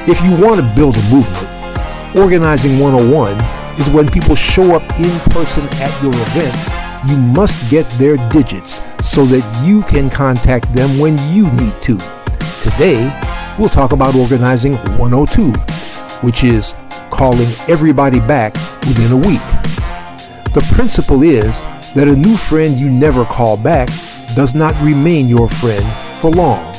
[0.08, 1.56] If you want to build a movement,
[2.16, 3.32] Organizing 101
[3.78, 6.70] is when people show up in person at your events,
[7.08, 11.96] you must get their digits so that you can contact them when you need to.
[12.62, 13.12] Today,
[13.58, 15.52] we'll talk about Organizing 102,
[16.26, 16.74] which is
[17.10, 18.54] calling everybody back
[18.86, 19.46] within a week.
[20.52, 21.62] The principle is
[21.94, 23.88] that a new friend you never call back
[24.34, 25.84] does not remain your friend
[26.20, 26.74] for long.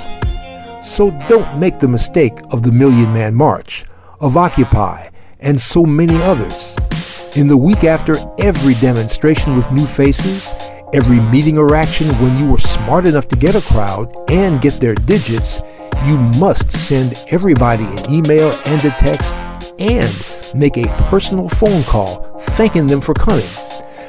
[0.83, 3.85] So don't make the mistake of the Million Man March,
[4.19, 5.09] of Occupy,
[5.39, 6.66] and so many others.
[7.37, 10.51] In the week after every demonstration with new faces,
[10.91, 14.79] every meeting or action when you were smart enough to get a crowd and get
[14.79, 15.61] their digits,
[16.07, 19.35] you must send everybody an email and a text
[19.77, 23.45] and make a personal phone call thanking them for coming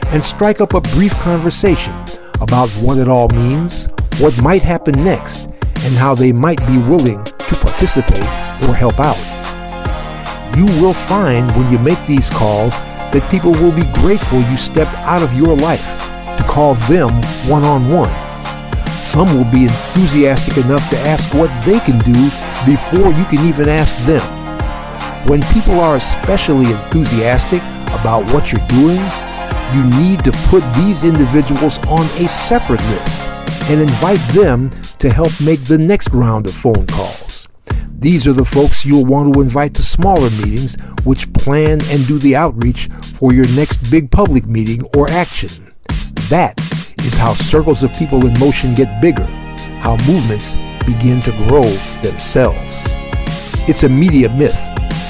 [0.06, 1.92] and strike up a brief conversation
[2.40, 3.88] about what it all means,
[4.20, 5.50] what might happen next,
[5.84, 8.22] and how they might be willing to participate
[8.66, 9.18] or help out.
[10.56, 12.72] You will find when you make these calls
[13.12, 15.86] that people will be grateful you stepped out of your life
[16.38, 17.10] to call them
[17.48, 18.12] one on one.
[18.98, 22.24] Some will be enthusiastic enough to ask what they can do
[22.66, 24.20] before you can even ask them.
[25.28, 27.62] When people are especially enthusiastic
[28.00, 29.00] about what you're doing,
[29.74, 33.20] you need to put these individuals on a separate list
[33.70, 37.27] and invite them to help make the next round of phone calls.
[38.00, 42.18] These are the folks you'll want to invite to smaller meetings which plan and do
[42.18, 45.74] the outreach for your next big public meeting or action.
[46.28, 46.54] That
[47.04, 49.24] is how circles of people in motion get bigger,
[49.82, 50.54] how movements
[50.86, 51.64] begin to grow
[52.00, 52.84] themselves.
[53.68, 54.54] It's a media myth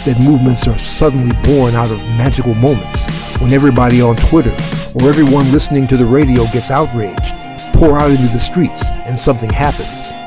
[0.06, 3.05] that movements are suddenly born out of magical moments
[3.39, 4.56] when everybody on Twitter
[4.94, 7.35] or everyone listening to the radio gets outraged,
[7.74, 10.18] pour out into the streets, and something happens.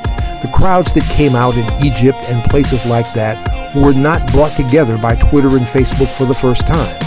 [0.42, 3.38] The crowds that came out in Egypt and places like that
[3.76, 6.98] were not brought together by Twitter and Facebook for the first time.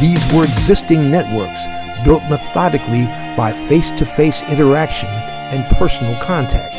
[0.00, 1.62] These were existing networks
[2.04, 3.04] built methodically
[3.36, 6.74] by face-to-face interaction and personal contact.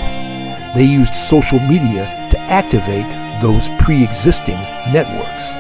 [0.76, 3.06] They used social media to activate
[3.42, 4.60] those pre-existing
[4.92, 5.54] networks.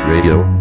[0.07, 0.56] Radio.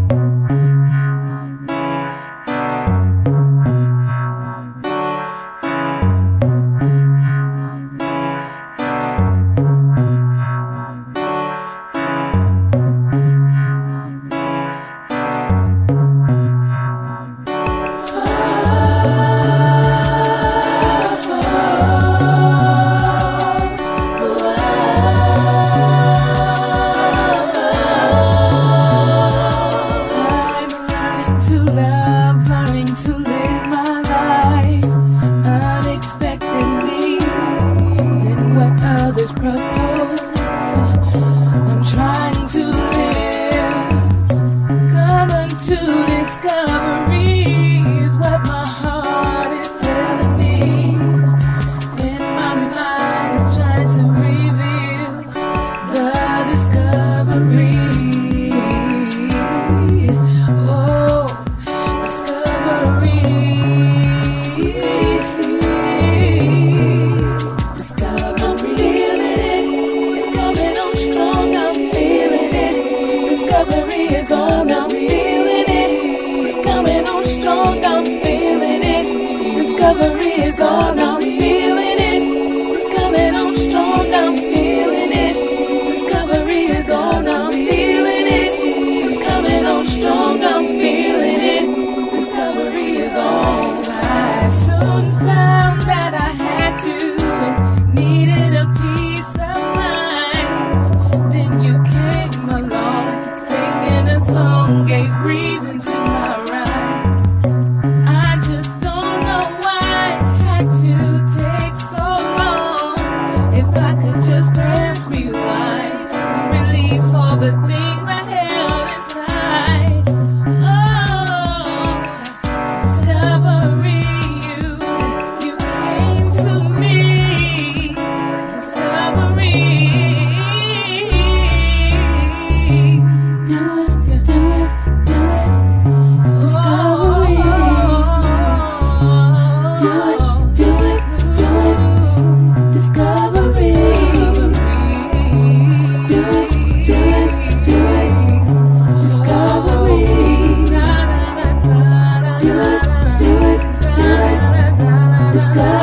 [155.36, 155.75] the sky.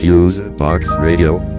[0.00, 1.49] Fuse Box Radio.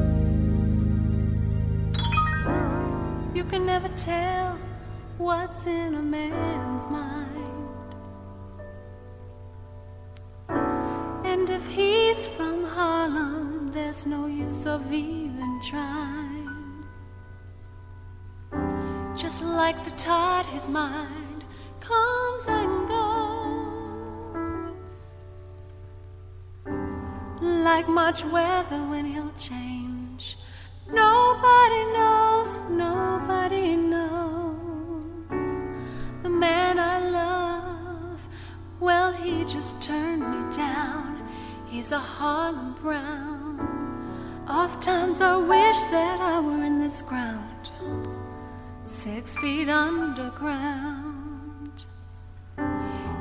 [49.41, 51.03] Feet underground.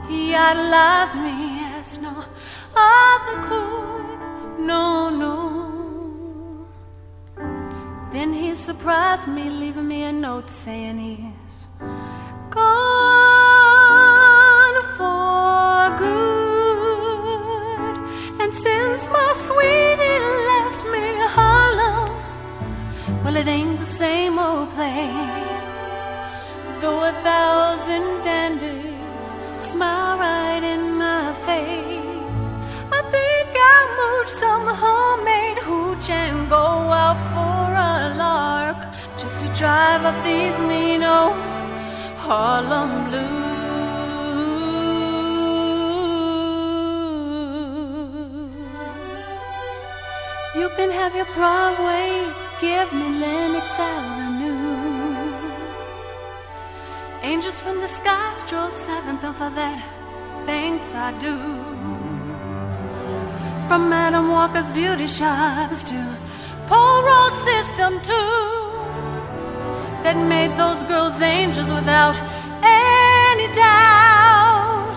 [0.07, 2.25] He idolized me as no
[2.77, 4.19] other could,
[4.59, 6.67] no, no.
[8.13, 11.69] Then he surprised me, leaving me a note saying he's
[12.51, 12.61] gone
[14.99, 17.97] for good.
[18.43, 20.21] And since my sweetie
[20.51, 21.07] left me
[21.37, 22.11] Harlem,
[23.25, 25.60] well, it ain't the same old place.
[26.81, 29.27] Though a thousand dandies
[29.59, 32.49] smile right in my face,
[32.91, 38.79] I think I'll mooch some homemade hooch and go out for a lark
[39.19, 41.37] just to drive off these mean old
[42.25, 43.51] Harlem blues.
[50.57, 52.25] You can have your Broadway,
[52.59, 54.30] give me Lenox Avenue.
[57.23, 59.85] Angels from the sky stroll seventh, and for that,
[60.47, 61.37] thanks I do.
[63.69, 66.01] From Madam Walker's beauty shops to
[66.67, 68.41] Poro's System too,
[70.03, 72.17] that made those girls angels without
[72.65, 74.97] any doubt.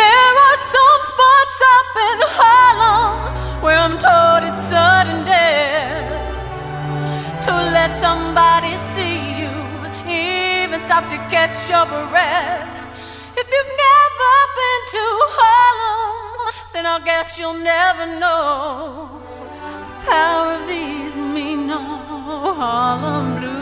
[0.00, 3.16] There are some spots up in Harlem
[3.62, 6.04] where I'm told it's sudden death
[7.46, 9.15] to let somebody see
[10.84, 12.74] stop to catch your breath.
[13.36, 15.04] If you've never been to
[15.38, 19.20] Harlem, then I guess you'll never know
[19.86, 23.56] the power of these mean old Harlem blues.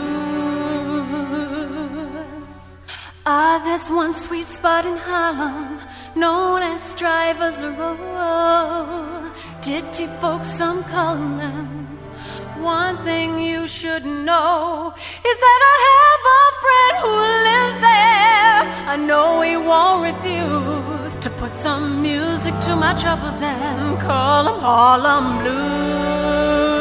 [3.25, 5.79] Ah, there's one sweet spot in Harlem
[6.15, 9.31] known as Strivers' Row.
[9.61, 11.84] Ditty folks, some call them.
[12.65, 17.13] One thing you should know is that I have a friend who
[17.49, 18.57] lives there.
[18.93, 24.59] I know he won't refuse to put some music to my troubles and call them
[24.61, 26.74] Harlem Blues.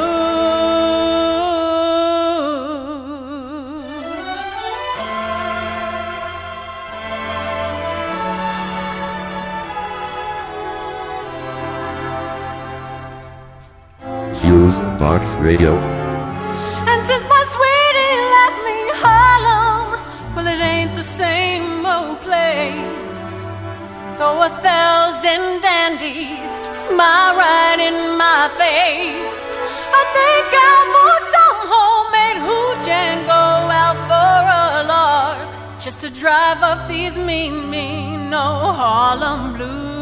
[14.75, 15.73] Fuse Box Radio.
[16.91, 19.87] And since my sweetie left me Harlem,
[20.35, 23.31] well, it ain't the same old place.
[24.19, 26.53] Though a thousand dandies
[26.87, 29.37] smile right in my face,
[30.01, 33.45] I think I'll move some homemade hooch and go
[33.83, 39.94] out for a lark just to drive up these mean, mean no Harlem blues.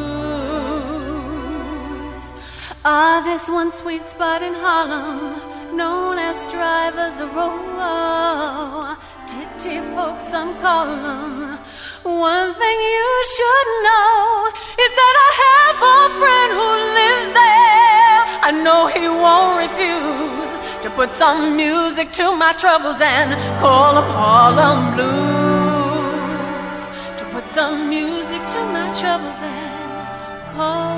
[2.84, 8.96] Ah, there's one sweet spot in Harlem known as Strivers' Row.
[9.28, 11.60] Ditty folks, some call 'em.
[12.02, 14.50] One thing you should know
[14.84, 16.68] is that I have a friend who
[16.98, 18.18] lives there.
[18.48, 20.52] I know he won't refuse
[20.82, 23.30] to put some music to my troubles and
[23.60, 26.80] call up Harlem Blues.
[27.18, 30.91] To put some music to my troubles and call them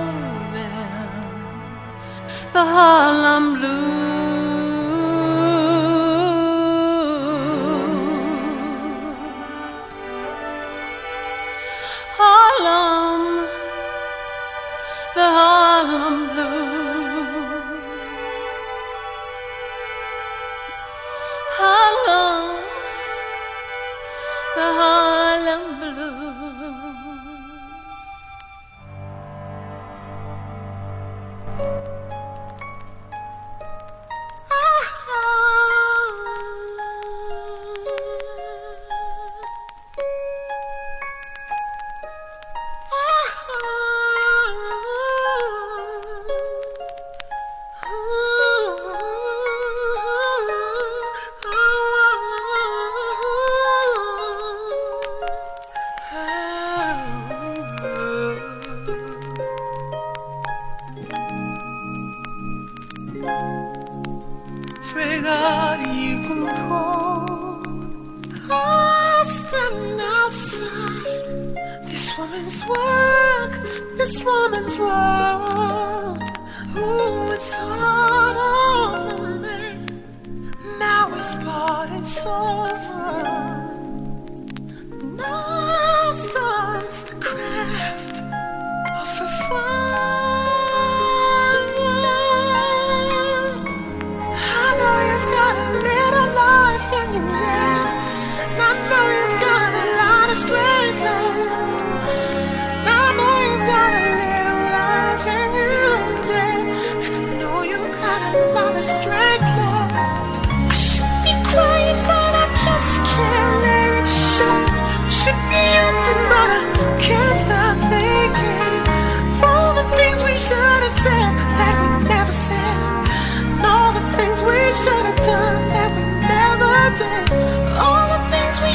[2.55, 4.14] the Harlem Blues.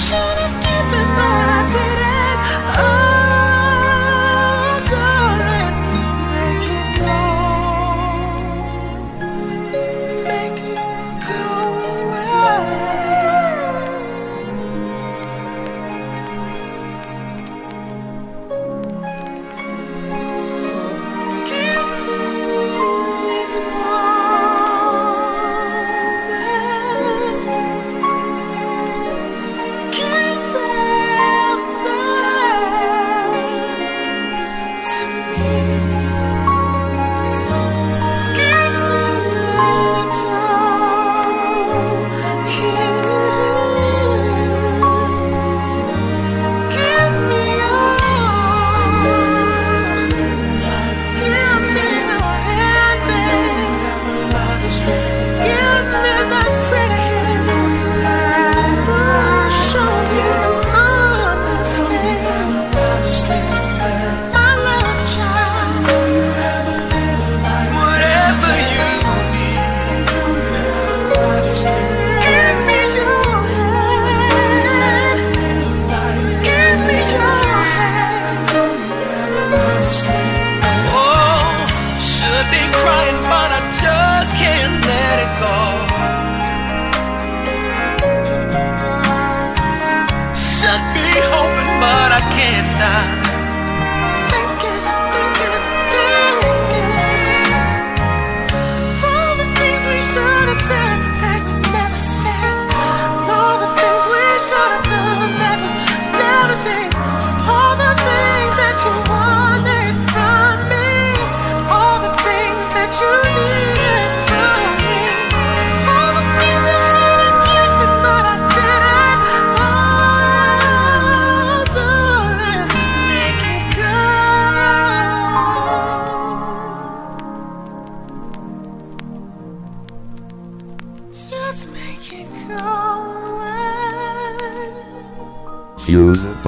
[0.10, 0.49] Things we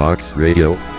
[0.01, 0.90] Box Radio.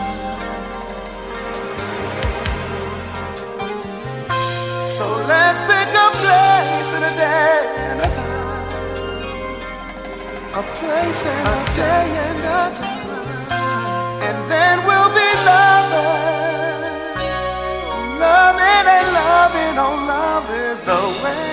[4.96, 7.58] So let's pick a place and a day
[7.90, 8.86] and a time.
[10.54, 13.50] A place and a, a day and a time.
[14.28, 16.82] And then we'll be lovers.
[18.22, 21.47] Loving and loving, oh love is the way.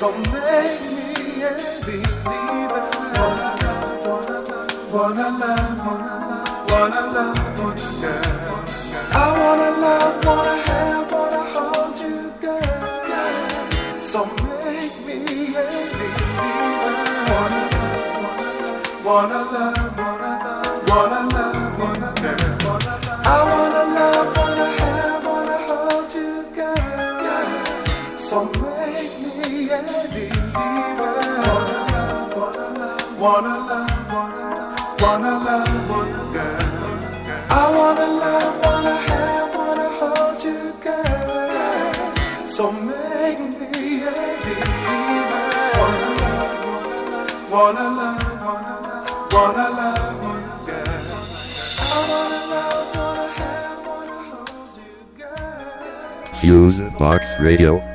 [0.00, 1.52] So make me a
[1.84, 2.84] believer.
[3.20, 8.64] Wanna love, wanna love, wanna love, wanna love, wanna love, wanna girl.
[9.12, 14.00] I wanna love, wanna have, wanna hold you, girl.
[14.00, 15.18] So make me
[15.54, 15.68] a
[16.00, 16.96] believer.
[17.30, 21.19] Wanna love, wanna love, wanna love, wanna
[57.00, 57.89] Box Radio.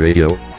[0.00, 0.49] Radio.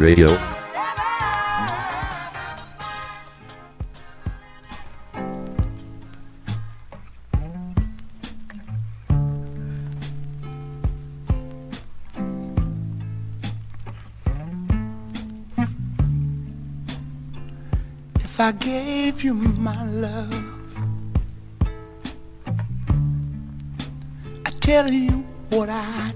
[0.00, 0.30] Radio.
[18.14, 20.44] If I gave you my love,
[24.46, 26.14] I tell you what I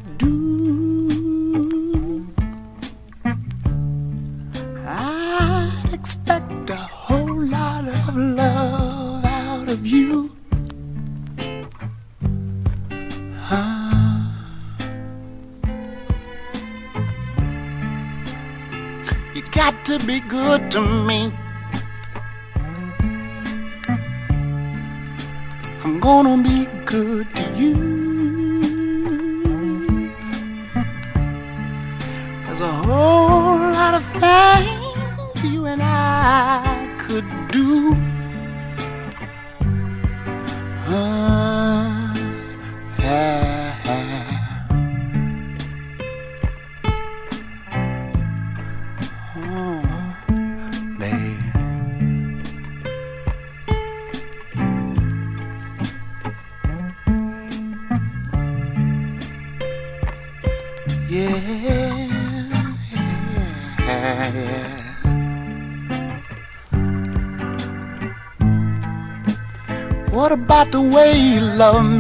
[70.95, 71.94] way you love.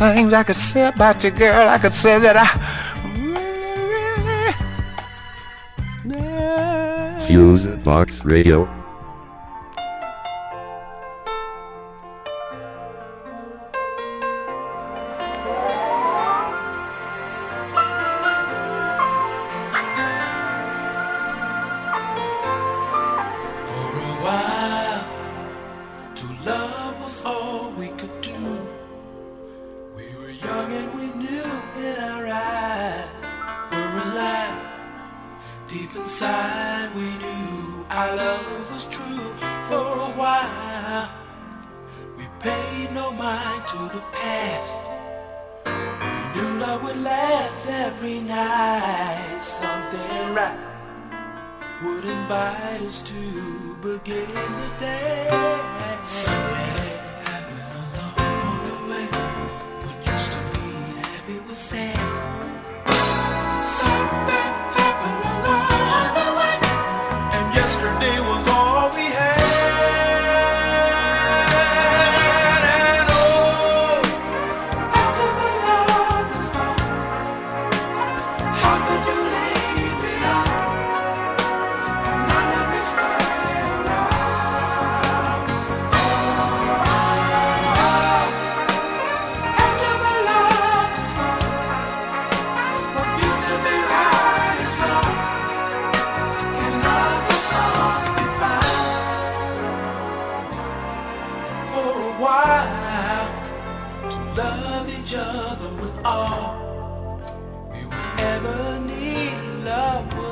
[0.00, 1.68] things I could say about you, girl.
[1.68, 2.46] I could say that I.
[7.26, 8.79] Fuse Box Radio.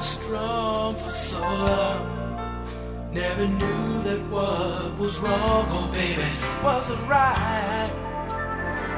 [0.02, 2.00] strong for so long.
[3.12, 6.28] Never knew that what was wrong, oh baby,
[6.62, 7.90] wasn't right.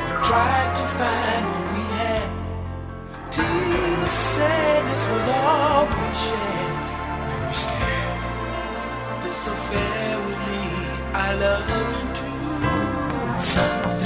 [0.00, 2.28] We tried to find what we had.
[3.30, 3.44] Till
[4.04, 6.80] the sadness was all we shared.
[7.26, 8.00] We were scared
[9.30, 12.30] this affair would lead our love into
[13.38, 13.99] something.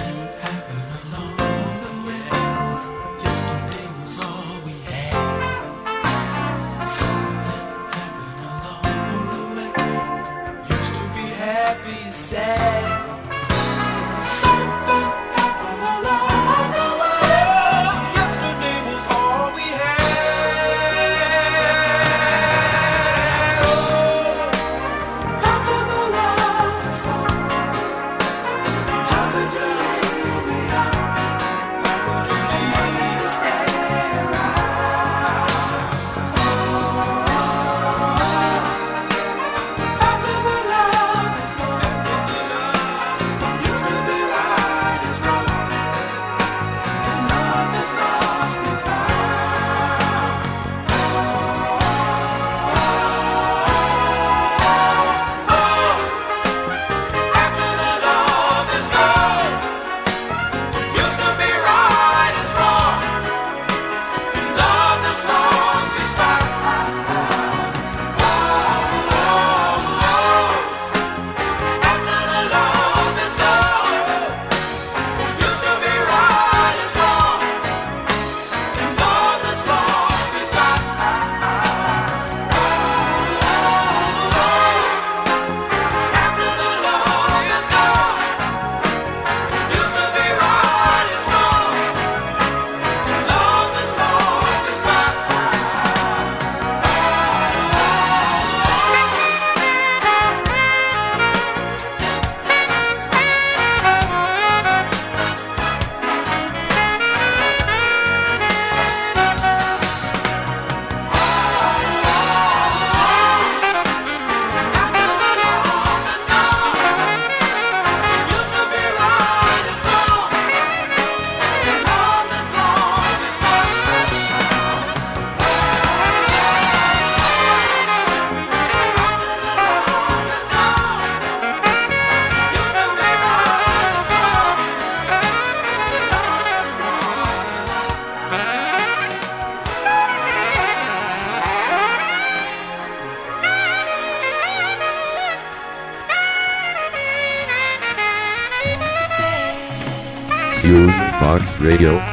[151.75, 152.04] Radio.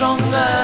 [0.00, 0.59] Stronger.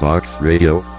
[0.00, 0.89] Box Radio.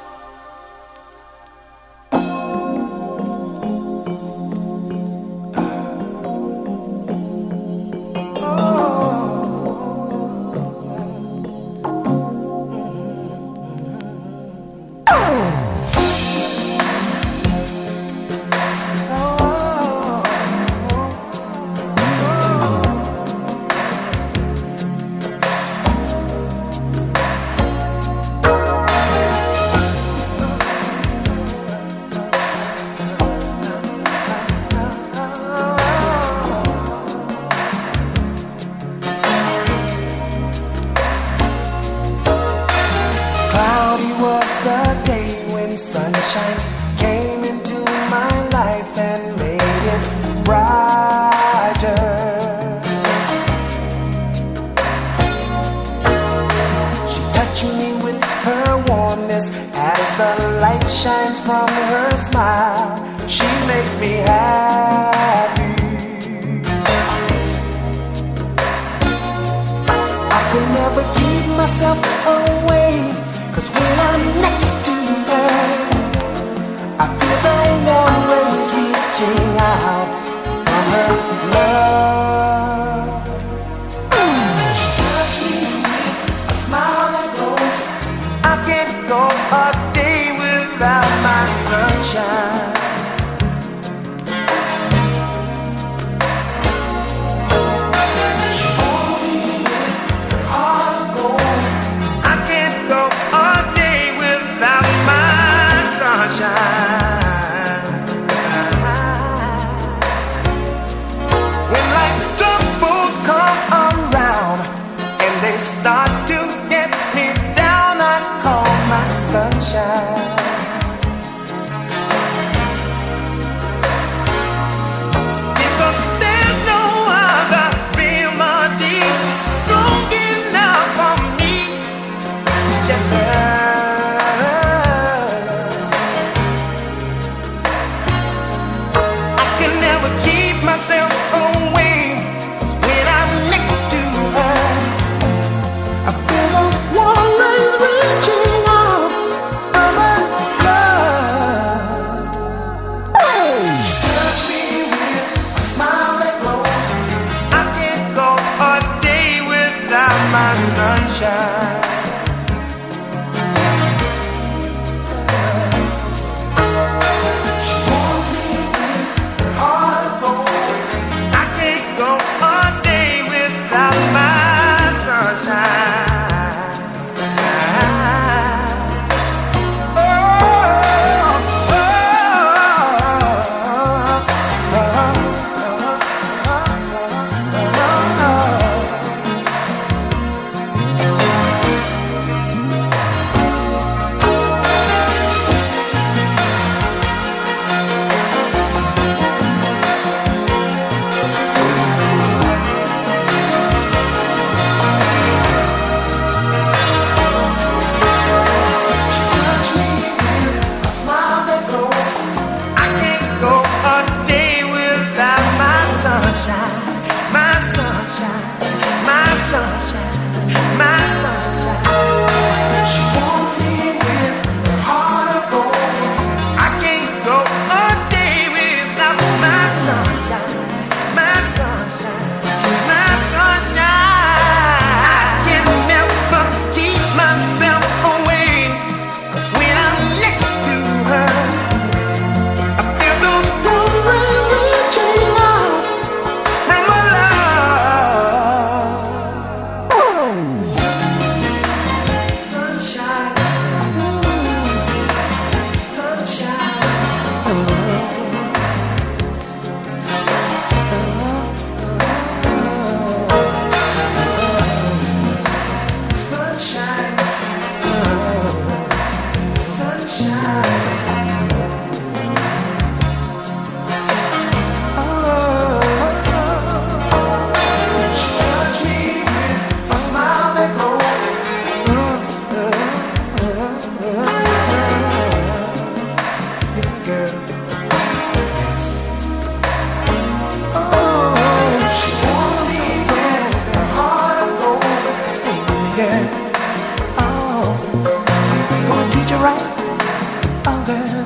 [300.91, 301.20] Fuse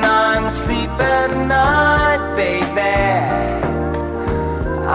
[0.00, 2.96] when I'm asleep at night, baby.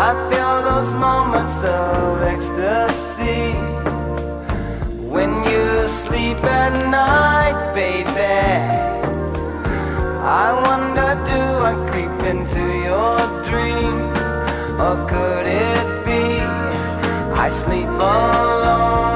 [0.06, 3.54] I feel those moments of ecstasy.
[5.14, 8.42] When you sleep at night, baby.
[10.44, 13.18] I wonder, do I creep into your
[13.50, 14.20] dreams?
[14.86, 16.24] Or could it be
[17.46, 19.15] I sleep alone?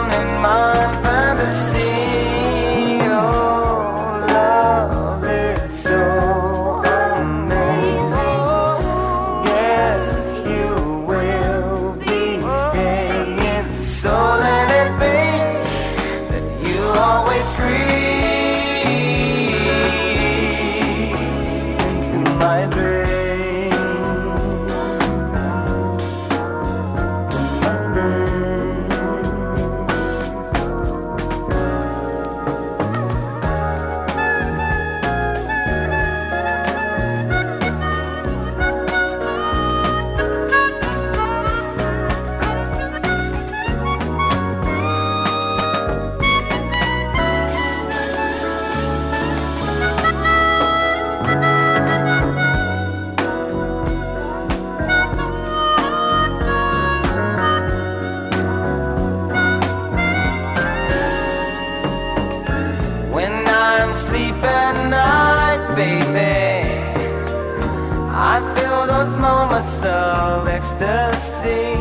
[70.80, 71.75] the sea.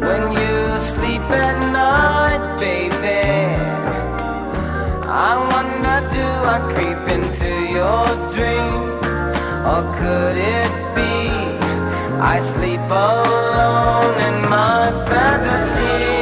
[0.00, 3.28] When you sleep at night, baby,
[5.04, 9.12] I wonder do I creep into your dreams?
[9.70, 11.12] Or could it be
[12.20, 16.21] I sleep alone in my fantasy?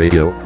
[0.00, 0.39] Radio.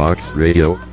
[0.00, 0.89] Box Radio.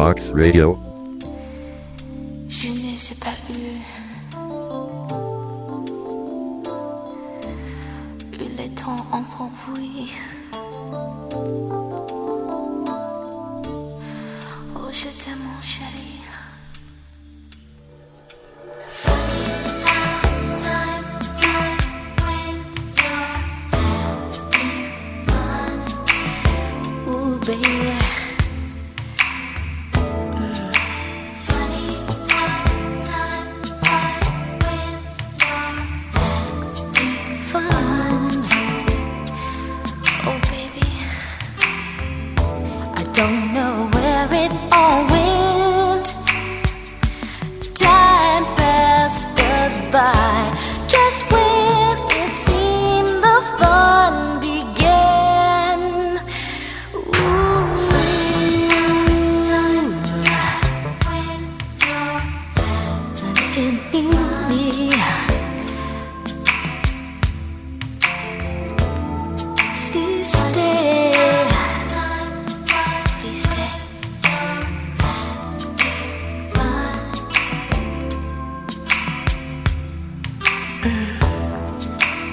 [0.00, 0.79] Box Radio.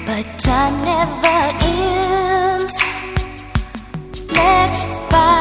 [0.08, 2.82] But time never ends.
[4.32, 5.37] Let's find.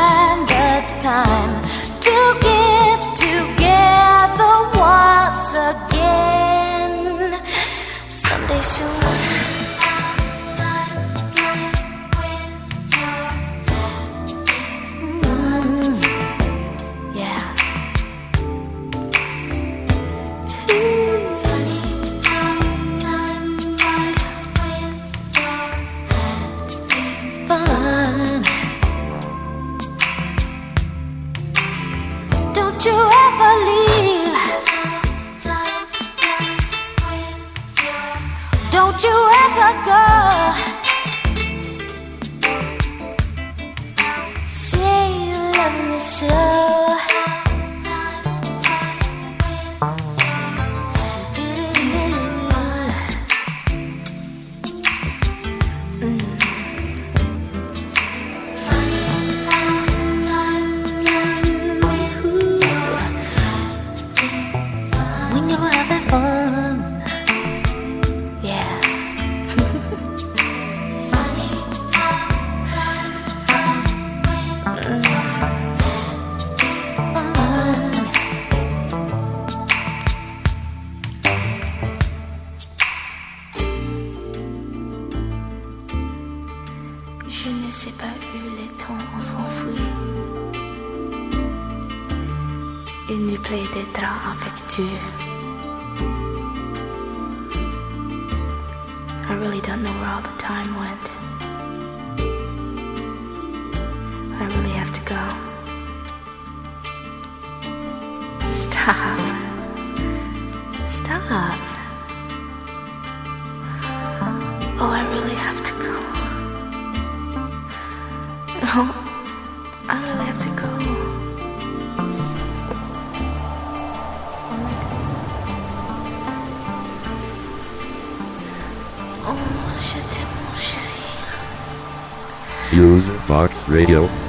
[133.38, 134.27] Box Radio.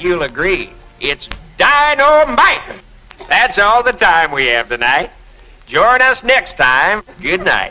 [0.00, 0.70] you'll agree.
[1.00, 2.62] It's dynamite!
[3.28, 5.10] That's all the time we have tonight.
[5.66, 7.02] Join us next time.
[7.20, 7.69] Good night.